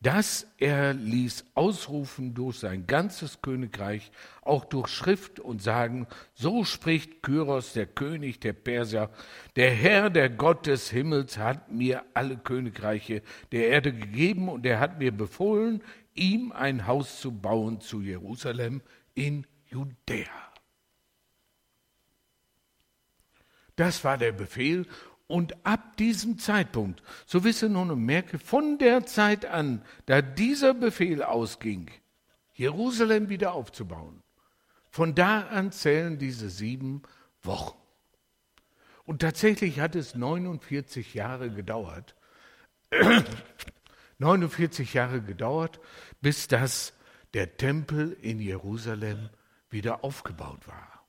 dass 0.02 0.46
er 0.56 0.94
ließ 0.94 1.44
ausrufen 1.54 2.32
durch 2.32 2.58
sein 2.58 2.86
ganzes 2.86 3.42
Königreich, 3.42 4.10
auch 4.40 4.64
durch 4.64 4.88
Schrift 4.88 5.40
und 5.40 5.62
Sagen, 5.62 6.06
so 6.32 6.64
spricht 6.64 7.22
Kyros, 7.22 7.74
der 7.74 7.86
König 7.86 8.40
der 8.40 8.54
Perser, 8.54 9.10
der 9.56 9.70
Herr, 9.70 10.08
der 10.08 10.30
Gott 10.30 10.66
des 10.66 10.88
Himmels, 10.90 11.36
hat 11.36 11.70
mir 11.70 12.02
alle 12.14 12.38
Königreiche 12.38 13.22
der 13.52 13.68
Erde 13.68 13.92
gegeben 13.92 14.48
und 14.48 14.64
er 14.64 14.80
hat 14.80 14.98
mir 14.98 15.12
befohlen, 15.12 15.82
ihm 16.14 16.50
ein 16.52 16.86
Haus 16.86 17.20
zu 17.20 17.30
bauen 17.30 17.80
zu 17.80 18.00
Jerusalem 18.00 18.80
in 19.14 19.46
Judäa. 19.66 20.50
Das 23.76 24.02
war 24.04 24.18
der 24.18 24.32
Befehl. 24.32 24.86
Und 25.30 25.64
ab 25.64 25.96
diesem 25.96 26.38
Zeitpunkt, 26.38 27.04
so 27.24 27.44
wisse 27.44 27.68
nun 27.68 27.92
und 27.92 28.04
merke, 28.04 28.40
von 28.40 28.78
der 28.78 29.06
Zeit 29.06 29.46
an, 29.46 29.80
da 30.06 30.22
dieser 30.22 30.74
Befehl 30.74 31.22
ausging, 31.22 31.88
Jerusalem 32.52 33.28
wieder 33.28 33.52
aufzubauen, 33.52 34.24
von 34.90 35.14
da 35.14 35.42
an 35.42 35.70
zählen 35.70 36.18
diese 36.18 36.50
sieben 36.50 37.02
Wochen. 37.44 37.78
Und 39.04 39.22
tatsächlich 39.22 39.78
hat 39.78 39.94
es 39.94 40.16
49 40.16 41.14
Jahre 41.14 41.48
gedauert, 41.48 42.16
49 44.18 44.94
Jahre 44.94 45.22
gedauert, 45.22 45.78
bis 46.20 46.48
das 46.48 46.92
der 47.34 47.56
Tempel 47.56 48.16
in 48.20 48.40
Jerusalem 48.40 49.30
wieder 49.70 50.02
aufgebaut 50.02 50.66
war. 50.66 50.99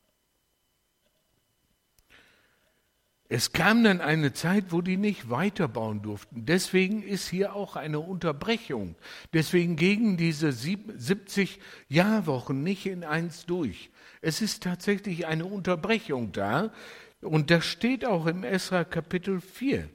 Es 3.33 3.53
kam 3.53 3.85
dann 3.85 4.01
eine 4.01 4.33
Zeit, 4.33 4.73
wo 4.73 4.81
die 4.81 4.97
nicht 4.97 5.29
weiterbauen 5.29 6.01
durften. 6.01 6.45
Deswegen 6.45 7.01
ist 7.01 7.29
hier 7.29 7.55
auch 7.55 7.77
eine 7.77 8.01
Unterbrechung. 8.01 8.95
Deswegen 9.31 9.77
gingen 9.77 10.17
diese 10.17 10.51
70 10.51 11.61
Jahrwochen 11.87 12.61
nicht 12.61 12.85
in 12.87 13.05
eins 13.05 13.45
durch. 13.45 13.89
Es 14.21 14.41
ist 14.41 14.63
tatsächlich 14.63 15.27
eine 15.27 15.45
Unterbrechung 15.45 16.33
da. 16.33 16.73
Und 17.21 17.51
das 17.51 17.63
steht 17.63 18.03
auch 18.03 18.25
im 18.25 18.43
Esra 18.43 18.83
Kapitel 18.83 19.39
4. 19.39 19.87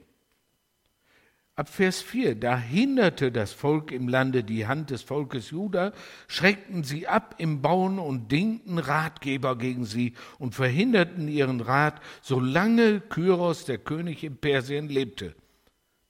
Ab 1.57 1.69
Vers 1.69 2.03
4, 2.03 2.35
da 2.35 2.55
hinderte 2.55 3.31
das 3.31 3.51
Volk 3.51 3.91
im 3.91 4.07
Lande 4.07 4.43
die 4.43 4.67
Hand 4.67 4.91
des 4.91 5.01
Volkes 5.01 5.49
Juda, 5.49 5.91
schreckten 6.27 6.83
sie 6.83 7.07
ab 7.07 7.33
im 7.39 7.63
Bauen 7.63 7.97
und 7.97 8.31
dingten 8.31 8.77
Ratgeber 8.77 9.57
gegen 9.57 9.83
sie 9.83 10.13
und 10.37 10.53
verhinderten 10.53 11.27
ihren 11.27 11.59
Rat, 11.59 11.99
solange 12.21 12.99
Kyros, 12.99 13.65
der 13.65 13.79
König 13.79 14.23
in 14.23 14.37
Persien, 14.37 14.87
lebte. 14.87 15.33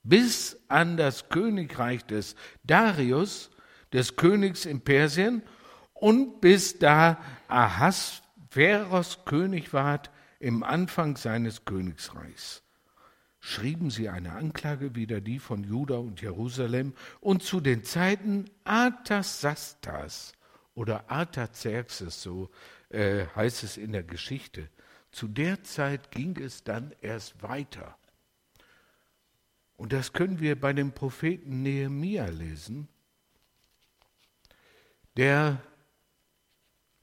Bis 0.03 0.59
an 0.67 0.97
das 0.97 1.29
Königreich 1.29 2.05
des 2.05 2.35
Darius, 2.65 3.49
des 3.93 4.17
Königs 4.17 4.65
in 4.65 4.81
Persien, 4.81 5.43
und 5.93 6.41
bis 6.41 6.77
da 6.77 7.19
Ahasveros 7.47 9.19
König 9.23 9.71
ward 9.71 10.11
im 10.41 10.61
Anfang 10.63 11.15
seines 11.15 11.63
Königsreichs 11.63 12.66
schrieben 13.47 13.89
sie 13.91 14.09
eine 14.09 14.33
Anklage 14.33 14.93
wider 14.93 15.21
die 15.21 15.39
von 15.39 15.63
Juda 15.63 15.95
und 15.95 16.19
Jerusalem 16.21 16.93
und 17.21 17.43
zu 17.43 17.61
den 17.61 17.85
Zeiten 17.85 18.51
Artasastas 18.65 20.33
oder 20.75 21.09
Artaxerxes, 21.09 22.21
so 22.21 22.49
äh, 22.89 23.25
heißt 23.37 23.63
es 23.63 23.77
in 23.77 23.93
der 23.93 24.03
Geschichte. 24.03 24.69
Zu 25.11 25.29
der 25.29 25.63
Zeit 25.63 26.11
ging 26.11 26.37
es 26.37 26.65
dann 26.65 26.93
erst 26.99 27.41
weiter. 27.41 27.97
Und 29.77 29.93
das 29.93 30.11
können 30.11 30.41
wir 30.41 30.59
bei 30.59 30.73
dem 30.73 30.91
Propheten 30.91 31.63
Nehemia 31.63 32.25
lesen, 32.25 32.89
der 35.15 35.61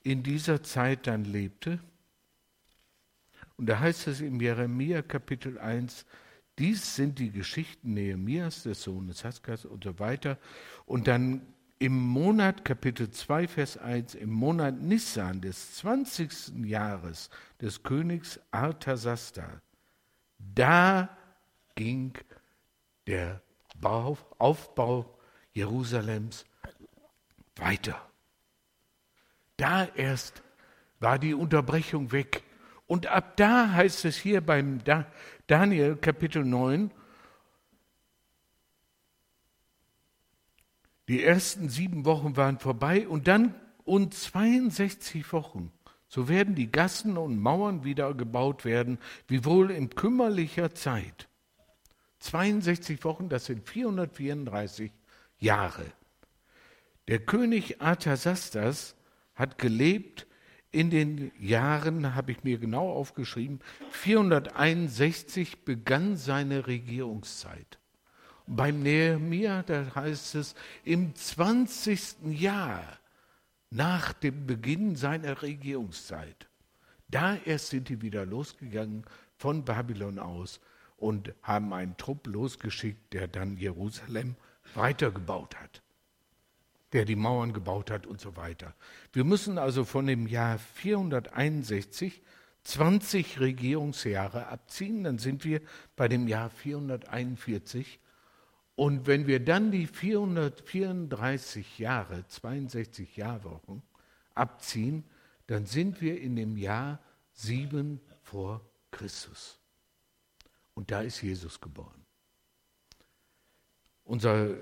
in 0.02 0.22
dieser 0.22 0.62
Zeit 0.62 1.06
dann 1.06 1.24
lebte. 1.24 1.78
Und 3.56 3.64
da 3.64 3.80
heißt 3.80 4.08
es 4.08 4.20
im 4.20 4.42
Jeremia 4.42 5.00
Kapitel 5.00 5.58
1, 5.58 6.04
dies 6.58 6.94
sind 6.94 7.18
die 7.18 7.30
Geschichten 7.30 7.94
Nehemias, 7.94 8.62
des 8.62 8.82
Sohnes 8.82 9.24
Haskas 9.24 9.64
und 9.64 9.84
so 9.84 9.98
weiter. 9.98 10.38
Und 10.86 11.08
dann 11.08 11.42
im 11.78 11.98
Monat, 11.98 12.64
Kapitel 12.64 13.10
2, 13.10 13.48
Vers 13.48 13.76
1, 13.76 14.14
im 14.14 14.30
Monat 14.30 14.80
Nissan 14.80 15.40
des 15.40 15.76
20. 15.76 16.64
Jahres 16.64 17.30
des 17.60 17.82
Königs 17.82 18.40
Arthasasta, 18.52 19.60
da 20.38 21.16
ging 21.74 22.12
der 23.06 23.42
Bau, 23.80 24.16
Aufbau 24.38 25.18
Jerusalems 25.52 26.44
weiter. 27.56 28.00
Da 29.56 29.84
erst 29.84 30.42
war 31.00 31.18
die 31.18 31.34
Unterbrechung 31.34 32.12
weg. 32.12 32.42
Und 32.86 33.06
ab 33.06 33.36
da 33.36 33.72
heißt 33.72 34.04
es 34.04 34.16
hier 34.16 34.40
beim 34.40 34.80
Daniel 35.46 35.96
Kapitel 35.96 36.44
9, 36.44 36.90
die 41.08 41.22
ersten 41.22 41.68
sieben 41.68 42.04
Wochen 42.04 42.36
waren 42.36 42.58
vorbei 42.58 43.06
und 43.08 43.28
dann 43.28 43.54
und 43.84 44.14
62 44.14 45.32
Wochen. 45.32 45.72
So 46.08 46.28
werden 46.28 46.54
die 46.54 46.70
Gassen 46.70 47.18
und 47.18 47.40
Mauern 47.40 47.84
wieder 47.84 48.14
gebaut 48.14 48.64
werden, 48.64 48.98
wie 49.26 49.44
wohl 49.44 49.70
in 49.70 49.90
kümmerlicher 49.90 50.74
Zeit. 50.74 51.28
62 52.20 53.04
Wochen, 53.04 53.28
das 53.28 53.46
sind 53.46 53.68
434 53.68 54.92
Jahre. 55.38 55.84
Der 57.08 57.18
König 57.18 57.82
Arthasastas 57.82 58.94
hat 59.34 59.58
gelebt 59.58 60.26
in 60.74 60.90
den 60.90 61.30
Jahren, 61.38 62.16
habe 62.16 62.32
ich 62.32 62.42
mir 62.42 62.58
genau 62.58 62.90
aufgeschrieben, 62.90 63.60
461 63.90 65.64
begann 65.64 66.16
seine 66.16 66.66
Regierungszeit. 66.66 67.78
Beim 68.46 68.82
Nehemia, 68.82 69.62
da 69.62 69.94
heißt 69.94 70.34
es, 70.34 70.56
im 70.84 71.14
20. 71.14 72.16
Jahr 72.40 72.82
nach 73.70 74.12
dem 74.12 74.46
Beginn 74.46 74.96
seiner 74.96 75.42
Regierungszeit, 75.42 76.48
da 77.08 77.36
erst 77.36 77.68
sind 77.68 77.88
die 77.88 78.02
wieder 78.02 78.26
losgegangen 78.26 79.04
von 79.36 79.64
Babylon 79.64 80.18
aus 80.18 80.60
und 80.96 81.32
haben 81.42 81.72
einen 81.72 81.96
Trupp 81.96 82.26
losgeschickt, 82.26 83.12
der 83.12 83.28
dann 83.28 83.56
Jerusalem 83.56 84.34
weitergebaut 84.74 85.54
hat 85.56 85.84
der 86.94 87.04
die 87.04 87.16
Mauern 87.16 87.52
gebaut 87.52 87.90
hat 87.90 88.06
und 88.06 88.20
so 88.20 88.36
weiter. 88.36 88.74
Wir 89.12 89.24
müssen 89.24 89.58
also 89.58 89.84
von 89.84 90.06
dem 90.06 90.26
Jahr 90.26 90.58
461 90.58 92.22
20 92.64 93.40
Regierungsjahre 93.40 94.46
abziehen, 94.46 95.04
dann 95.04 95.18
sind 95.18 95.44
wir 95.44 95.60
bei 95.96 96.08
dem 96.08 96.26
Jahr 96.26 96.48
441. 96.48 98.00
Und 98.74 99.06
wenn 99.06 99.26
wir 99.26 99.44
dann 99.44 99.70
die 99.70 99.86
434 99.86 101.78
Jahre, 101.78 102.26
62 102.26 103.16
Jahrwochen 103.16 103.82
abziehen, 104.34 105.04
dann 105.46 105.66
sind 105.66 106.00
wir 106.00 106.20
in 106.20 106.36
dem 106.36 106.56
Jahr 106.56 107.00
7 107.34 108.00
vor 108.22 108.62
Christus. 108.90 109.58
Und 110.72 110.90
da 110.90 111.02
ist 111.02 111.20
Jesus 111.20 111.60
geboren. 111.60 112.04
Unser 114.04 114.56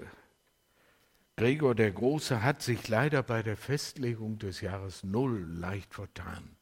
Gregor 1.37 1.75
der 1.75 1.91
Große 1.91 2.43
hat 2.43 2.63
sich 2.63 2.89
leider 2.89 3.23
bei 3.23 3.43
der 3.43 3.57
Festlegung 3.57 4.39
des 4.39 4.61
Jahres 4.61 5.03
Null 5.03 5.47
leicht 5.49 5.95
vertan. 5.95 6.57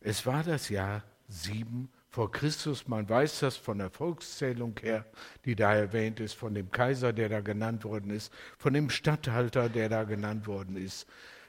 Es 0.00 0.26
war 0.26 0.42
das 0.42 0.68
Jahr 0.68 1.02
sieben 1.28 1.90
vor 2.08 2.30
Christus. 2.30 2.86
Man 2.88 3.08
weiß 3.08 3.40
das 3.40 3.56
von 3.56 3.78
der 3.78 3.90
Volkszählung 3.90 4.78
her, 4.80 5.06
die 5.46 5.56
da 5.56 5.74
erwähnt 5.74 6.20
ist, 6.20 6.34
von 6.34 6.54
dem 6.54 6.70
Kaiser, 6.70 7.14
der 7.14 7.30
da 7.30 7.40
genannt 7.40 7.84
worden 7.84 8.10
ist, 8.10 8.32
von 8.58 8.74
dem 8.74 8.90
Statthalter, 8.90 9.70
der 9.70 9.88
da 9.88 10.04
genannt 10.04 10.46
worden 10.46 10.76
ist. 10.76 11.06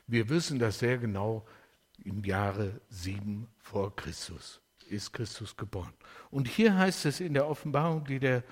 Wir 0.07 0.29
wissen 0.29 0.57
das 0.57 0.79
sehr 0.79 0.97
genau. 0.97 1.45
Im 2.03 2.23
Jahre 2.23 2.81
sieben 2.89 3.47
vor 3.59 3.95
Christus 3.95 4.61
ist 4.89 5.13
Christus 5.13 5.57
geboren. 5.57 5.93
Und 6.31 6.47
hier 6.47 6.77
heißt 6.77 7.05
es 7.05 7.19
in 7.19 7.33
der 7.33 7.47
Offenbarung, 7.47 8.05
die 8.05 8.19
der 8.19 8.43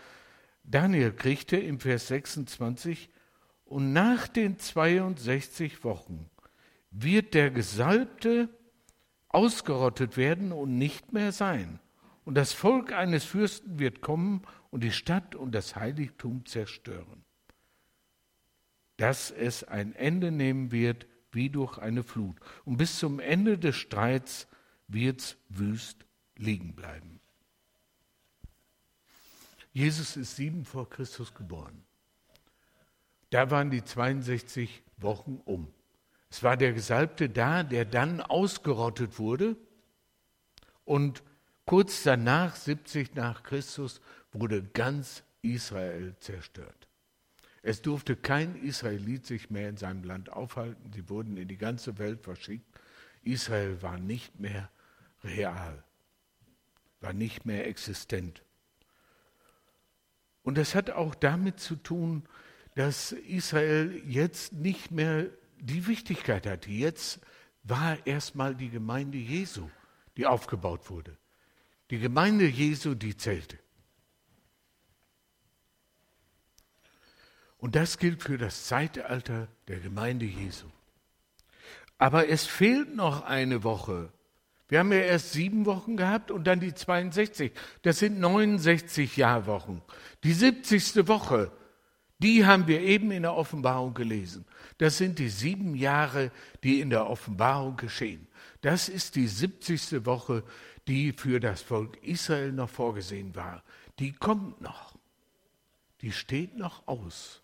Daniel 0.63 1.11
kriegte, 1.11 1.57
im 1.57 1.79
Vers 1.79 2.07
26, 2.07 3.09
und 3.71 3.93
nach 3.93 4.27
den 4.27 4.59
62 4.59 5.85
Wochen 5.85 6.29
wird 6.91 7.33
der 7.33 7.51
Gesalbte 7.51 8.49
ausgerottet 9.29 10.17
werden 10.17 10.51
und 10.51 10.77
nicht 10.77 11.13
mehr 11.13 11.31
sein. 11.31 11.79
Und 12.25 12.35
das 12.35 12.51
Volk 12.51 12.91
eines 12.91 13.23
Fürsten 13.23 13.79
wird 13.79 14.01
kommen 14.01 14.41
und 14.71 14.83
die 14.83 14.91
Stadt 14.91 15.35
und 15.35 15.55
das 15.55 15.77
Heiligtum 15.77 16.45
zerstören. 16.45 17.23
Dass 18.97 19.31
es 19.31 19.63
ein 19.63 19.95
Ende 19.95 20.31
nehmen 20.31 20.73
wird 20.73 21.07
wie 21.31 21.49
durch 21.49 21.77
eine 21.77 22.03
Flut. 22.03 22.35
Und 22.65 22.75
bis 22.75 22.99
zum 22.99 23.21
Ende 23.21 23.57
des 23.57 23.77
Streits 23.77 24.47
wird 24.89 25.21
es 25.21 25.37
wüst 25.47 26.05
liegen 26.35 26.75
bleiben. 26.75 27.21
Jesus 29.71 30.17
ist 30.17 30.35
sieben 30.35 30.65
vor 30.65 30.89
Christus 30.89 31.33
geboren. 31.33 31.85
Da 33.31 33.49
waren 33.49 33.71
die 33.71 33.83
62 33.83 34.83
Wochen 34.97 35.41
um. 35.45 35.73
Es 36.29 36.43
war 36.43 36.55
der 36.55 36.73
Gesalbte 36.73 37.29
da, 37.29 37.63
der 37.63 37.85
dann 37.85 38.21
ausgerottet 38.21 39.19
wurde. 39.19 39.57
Und 40.85 41.23
kurz 41.65 42.03
danach, 42.03 42.55
70 42.55 43.15
nach 43.15 43.43
Christus, 43.43 44.01
wurde 44.31 44.63
ganz 44.63 45.23
Israel 45.41 46.15
zerstört. 46.19 46.87
Es 47.63 47.81
durfte 47.81 48.15
kein 48.15 48.55
Israelit 48.55 49.25
sich 49.25 49.49
mehr 49.49 49.69
in 49.69 49.77
seinem 49.77 50.03
Land 50.03 50.31
aufhalten. 50.31 50.91
Sie 50.93 51.09
wurden 51.09 51.37
in 51.37 51.47
die 51.47 51.57
ganze 51.57 51.97
Welt 51.99 52.21
verschickt. 52.21 52.65
Israel 53.23 53.81
war 53.81 53.97
nicht 53.97 54.39
mehr 54.39 54.69
real. 55.23 55.83
war 56.99 57.13
nicht 57.13 57.45
mehr 57.45 57.67
existent. 57.67 58.43
Und 60.43 60.57
das 60.57 60.75
hat 60.75 60.91
auch 60.91 61.15
damit 61.15 61.59
zu 61.59 61.75
tun, 61.75 62.27
dass 62.75 63.11
Israel 63.11 64.01
jetzt 64.07 64.53
nicht 64.53 64.91
mehr 64.91 65.27
die 65.59 65.87
Wichtigkeit 65.87 66.45
hatte. 66.47 66.69
Jetzt 66.69 67.19
war 67.63 67.97
erstmal 68.05 68.55
die 68.55 68.69
Gemeinde 68.69 69.17
Jesu, 69.17 69.69
die 70.17 70.25
aufgebaut 70.25 70.89
wurde. 70.89 71.17
Die 71.89 71.99
Gemeinde 71.99 72.47
Jesu, 72.47 72.95
die 72.95 73.15
zählte. 73.15 73.57
Und 77.57 77.75
das 77.75 77.99
gilt 77.99 78.23
für 78.23 78.37
das 78.37 78.65
Zeitalter 78.65 79.47
der 79.67 79.79
Gemeinde 79.79 80.25
Jesu. 80.25 80.65
Aber 81.99 82.27
es 82.27 82.47
fehlt 82.47 82.95
noch 82.95 83.23
eine 83.23 83.63
Woche. 83.63 84.11
Wir 84.67 84.79
haben 84.79 84.91
ja 84.91 84.99
erst 84.99 85.33
sieben 85.33 85.67
Wochen 85.67 85.97
gehabt 85.97 86.31
und 86.31 86.45
dann 86.45 86.59
die 86.59 86.73
62. 86.73 87.51
Das 87.83 87.99
sind 87.99 88.19
69 88.19 89.17
Jahrwochen. 89.17 89.83
Die 90.23 90.33
70. 90.33 91.07
Woche, 91.07 91.51
die 92.21 92.45
haben 92.45 92.67
wir 92.67 92.81
eben 92.81 93.11
in 93.11 93.23
der 93.23 93.35
Offenbarung 93.35 93.93
gelesen. 93.93 94.45
Das 94.77 94.97
sind 94.97 95.19
die 95.19 95.29
sieben 95.29 95.75
Jahre, 95.75 96.31
die 96.63 96.79
in 96.79 96.89
der 96.89 97.09
Offenbarung 97.09 97.77
geschehen. 97.77 98.27
Das 98.61 98.89
ist 98.89 99.15
die 99.15 99.27
70. 99.27 100.05
Woche, 100.05 100.43
die 100.87 101.13
für 101.13 101.39
das 101.39 101.61
Volk 101.61 101.97
Israel 102.03 102.51
noch 102.51 102.69
vorgesehen 102.69 103.35
war. 103.35 103.63
Die 103.99 104.11
kommt 104.11 104.61
noch. 104.61 104.95
Die 106.01 106.11
steht 106.11 106.57
noch 106.57 106.87
aus. 106.87 107.41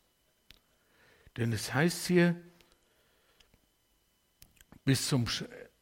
Denn 1.37 1.53
es 1.53 1.73
heißt 1.73 2.07
hier, 2.07 2.35
bis 4.85 5.07
zum 5.07 5.25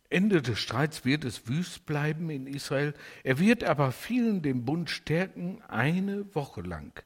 Ende 0.09 0.41
des 0.41 0.59
Streits 0.59 1.05
wird 1.05 1.25
es 1.25 1.47
wüst 1.47 1.85
bleiben 1.85 2.29
in 2.29 2.47
Israel. 2.47 2.93
Er 3.23 3.39
wird 3.39 3.63
aber 3.63 3.91
vielen 3.91 4.41
den 4.41 4.65
Bund 4.65 4.89
stärken 4.89 5.61
eine 5.63 6.33
Woche 6.35 6.61
lang. 6.61 7.03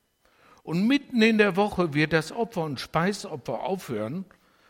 Und 0.70 0.86
mitten 0.86 1.24
in 1.24 1.40
der 1.40 1.56
Woche 1.56 1.96
wird 1.96 2.14
das 2.14 2.32
Opfer 2.32 2.62
und 2.62 2.80
Speisopfer 2.80 3.64
aufhören. 3.64 4.26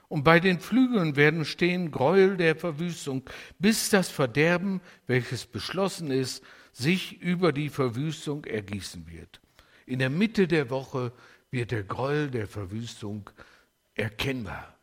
Und 0.08 0.24
bei 0.24 0.39
den 0.39 0.62
Flügeln 0.62 1.18
werden 1.18 1.43
stehen 1.43 1.91
Gräuel 1.91 2.38
der 2.38 2.56
Verwüstung, 2.56 3.30
bis 3.58 3.89
das 3.89 4.08
Verderben, 4.08 4.80
welches 5.08 5.45
beschlossen 5.45 6.10
ist, 6.10 6.41
sich 6.72 7.22
über 7.22 7.52
die 7.52 7.68
Verwüstung 7.68 8.45
ergießen 8.45 9.10
wird. 9.10 9.41
In 9.88 10.00
der 10.00 10.10
Mitte 10.10 10.47
der 10.47 10.70
Woche 10.70 11.12
wird 11.52 11.72
der 11.72 11.84
Gräuel 11.84 12.32
der 12.32 12.47
Verwüstung 12.47 13.30
erkennbar. 13.93 14.74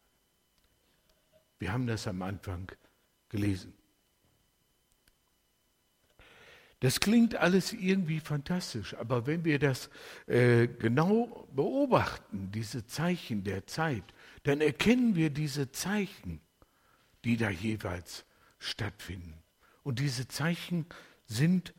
Wir 1.59 1.73
haben 1.73 1.87
das 1.87 2.07
am 2.07 2.21
Anfang 2.21 2.71
gelesen. 3.31 3.73
Das 6.81 7.01
klingt 7.01 7.37
alles 7.37 7.72
irgendwie 7.72 8.20
fantastisch, 8.20 8.95
aber 8.95 9.27
wenn 9.27 9.45
wir 9.45 9.59
das 9.59 9.89
äh, 10.27 10.66
genau 10.66 11.49
beobachten, 11.55 12.51
diese 12.53 12.87
Zeichen 12.87 13.45
der 13.45 13.66
Zeit, 13.66 14.05
dann 14.43 14.61
erkennen 14.61 15.16
wir 15.16 15.31
diese 15.31 15.72
Zeichen, 15.72 16.41
die 17.24 17.39
da 17.39 17.49
jeweils 17.49 18.27
stattfinden. 18.59 19.43
Und 19.83 20.01
diese 20.01 20.29
Zeichen 20.29 20.85
sind 21.27 21.72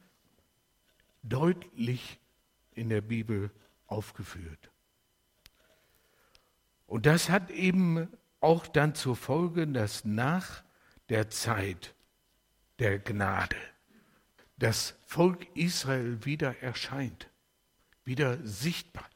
deutlich 1.21 2.19
in 2.71 2.89
der 2.89 3.01
Bibel 3.01 3.51
aufgeführt. 3.85 4.71
Und 6.87 7.05
das 7.05 7.29
hat 7.29 7.51
eben 7.51 8.07
auch 8.39 8.65
dann 8.65 8.95
zur 8.95 9.15
Folge, 9.15 9.67
dass 9.67 10.05
nach 10.05 10.63
der 11.09 11.29
Zeit 11.29 11.93
der 12.79 12.97
Gnade 12.99 13.57
das 14.57 14.95
Volk 15.05 15.47
Israel 15.55 16.25
wieder 16.25 16.61
erscheint, 16.61 17.29
wieder 18.03 18.37
sichtbar 18.43 19.09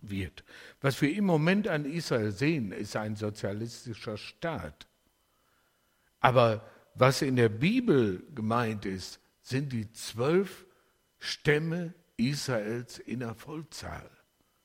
wird. 0.00 0.44
Was 0.80 1.00
wir 1.02 1.14
im 1.14 1.24
Moment 1.24 1.68
an 1.68 1.84
Israel 1.84 2.32
sehen, 2.32 2.72
ist 2.72 2.96
ein 2.96 3.16
sozialistischer 3.16 4.16
Staat. 4.16 4.86
Aber 6.20 6.68
was 6.94 7.22
in 7.22 7.36
der 7.36 7.48
Bibel 7.48 8.22
gemeint 8.34 8.84
ist, 8.84 9.20
sind 9.42 9.72
die 9.72 9.90
zwölf 9.92 10.66
Stämme 11.18 11.94
Israels 12.16 12.98
in 12.98 13.20
der 13.20 13.34
Vollzahl. 13.34 14.10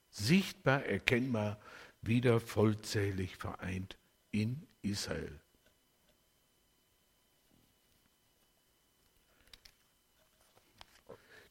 Sichtbar, 0.10 0.86
erkennbar 0.86 1.60
wieder 2.02 2.40
vollzählig 2.40 3.38
vereint 3.38 3.98
in 4.32 4.68
Israel. 4.82 5.40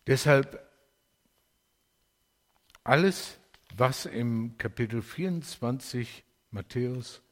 Deshalb 0.07 0.61
alles, 2.85 3.39
was 3.77 4.07
im 4.07 4.59
Kapitel 4.59 5.03
24 5.03 6.25
Matthäus 6.51 7.23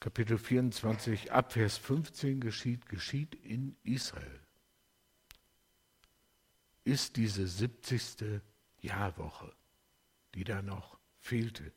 Kapitel 0.00 0.36
24 0.36 1.30
Abvers 1.30 1.76
15 1.78 2.40
geschieht, 2.40 2.88
geschieht 2.88 3.36
in 3.36 3.76
Israel. 3.84 4.40
Ist 6.82 7.16
diese 7.16 7.46
70. 7.46 8.40
Jahrwoche, 8.80 9.54
die 10.34 10.42
da 10.42 10.60
noch 10.60 10.98
fehlte. 11.20 11.72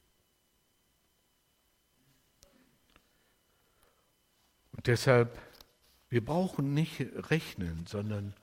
Und 4.72 4.88
deshalb, 4.88 5.40
wir 6.10 6.26
brauchen 6.26 6.74
nicht 6.74 7.00
rechnen, 7.30 7.86
sondern 7.86 8.34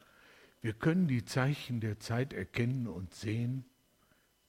wir 0.63 0.73
können 0.73 1.09
die 1.09 1.25
Zeichen 1.25 1.81
der 1.81 2.01
Zeit 2.01 2.33
erkennen 2.33 2.87
und 2.87 3.15
sehen, 3.15 3.65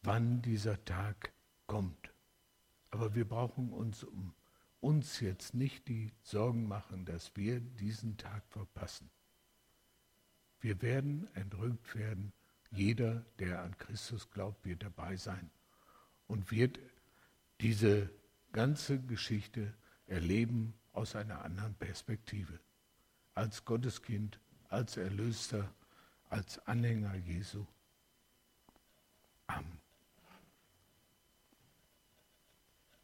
wann 0.01 0.41
dieser 0.41 0.84
Tag 0.86 1.34
kommt. 1.68 2.14
Aber 2.91 3.16
wir 3.16 3.28
brauchen 3.28 3.74
uns 3.74 4.03
um 4.03 4.34
uns 4.84 5.22
jetzt 5.22 5.53
nicht 5.53 5.88
die 5.88 6.11
Sorgen 6.24 6.68
machen, 6.68 7.05
dass 7.05 7.38
wir 7.38 7.61
diesen 7.61 8.18
Tag 8.18 8.43
verpassen. 8.49 9.09
Wir 10.59 10.82
werden 10.82 11.34
entrückt 11.36 11.95
werden. 11.95 12.34
Jeder, 12.70 13.26
der 13.39 13.61
an 13.61 13.78
Christus 13.78 14.30
glaubt, 14.30 14.66
wird 14.66 14.84
dabei 14.84 15.16
sein 15.16 15.49
und 16.28 16.51
wird 16.51 16.80
diese 17.61 18.09
ganze 18.51 18.99
Geschichte 18.99 19.74
erleben 20.05 20.74
aus 20.91 21.16
einer 21.16 21.45
anderen 21.45 21.76
Perspektive. 21.76 22.59
Als 23.36 23.64
Gotteskind, 23.64 24.38
als 24.68 24.97
Erlöster, 24.97 25.74
als 26.34 26.57
Anhänger 26.67 27.15
Jesu. 27.15 27.65
Amen. 29.47 29.82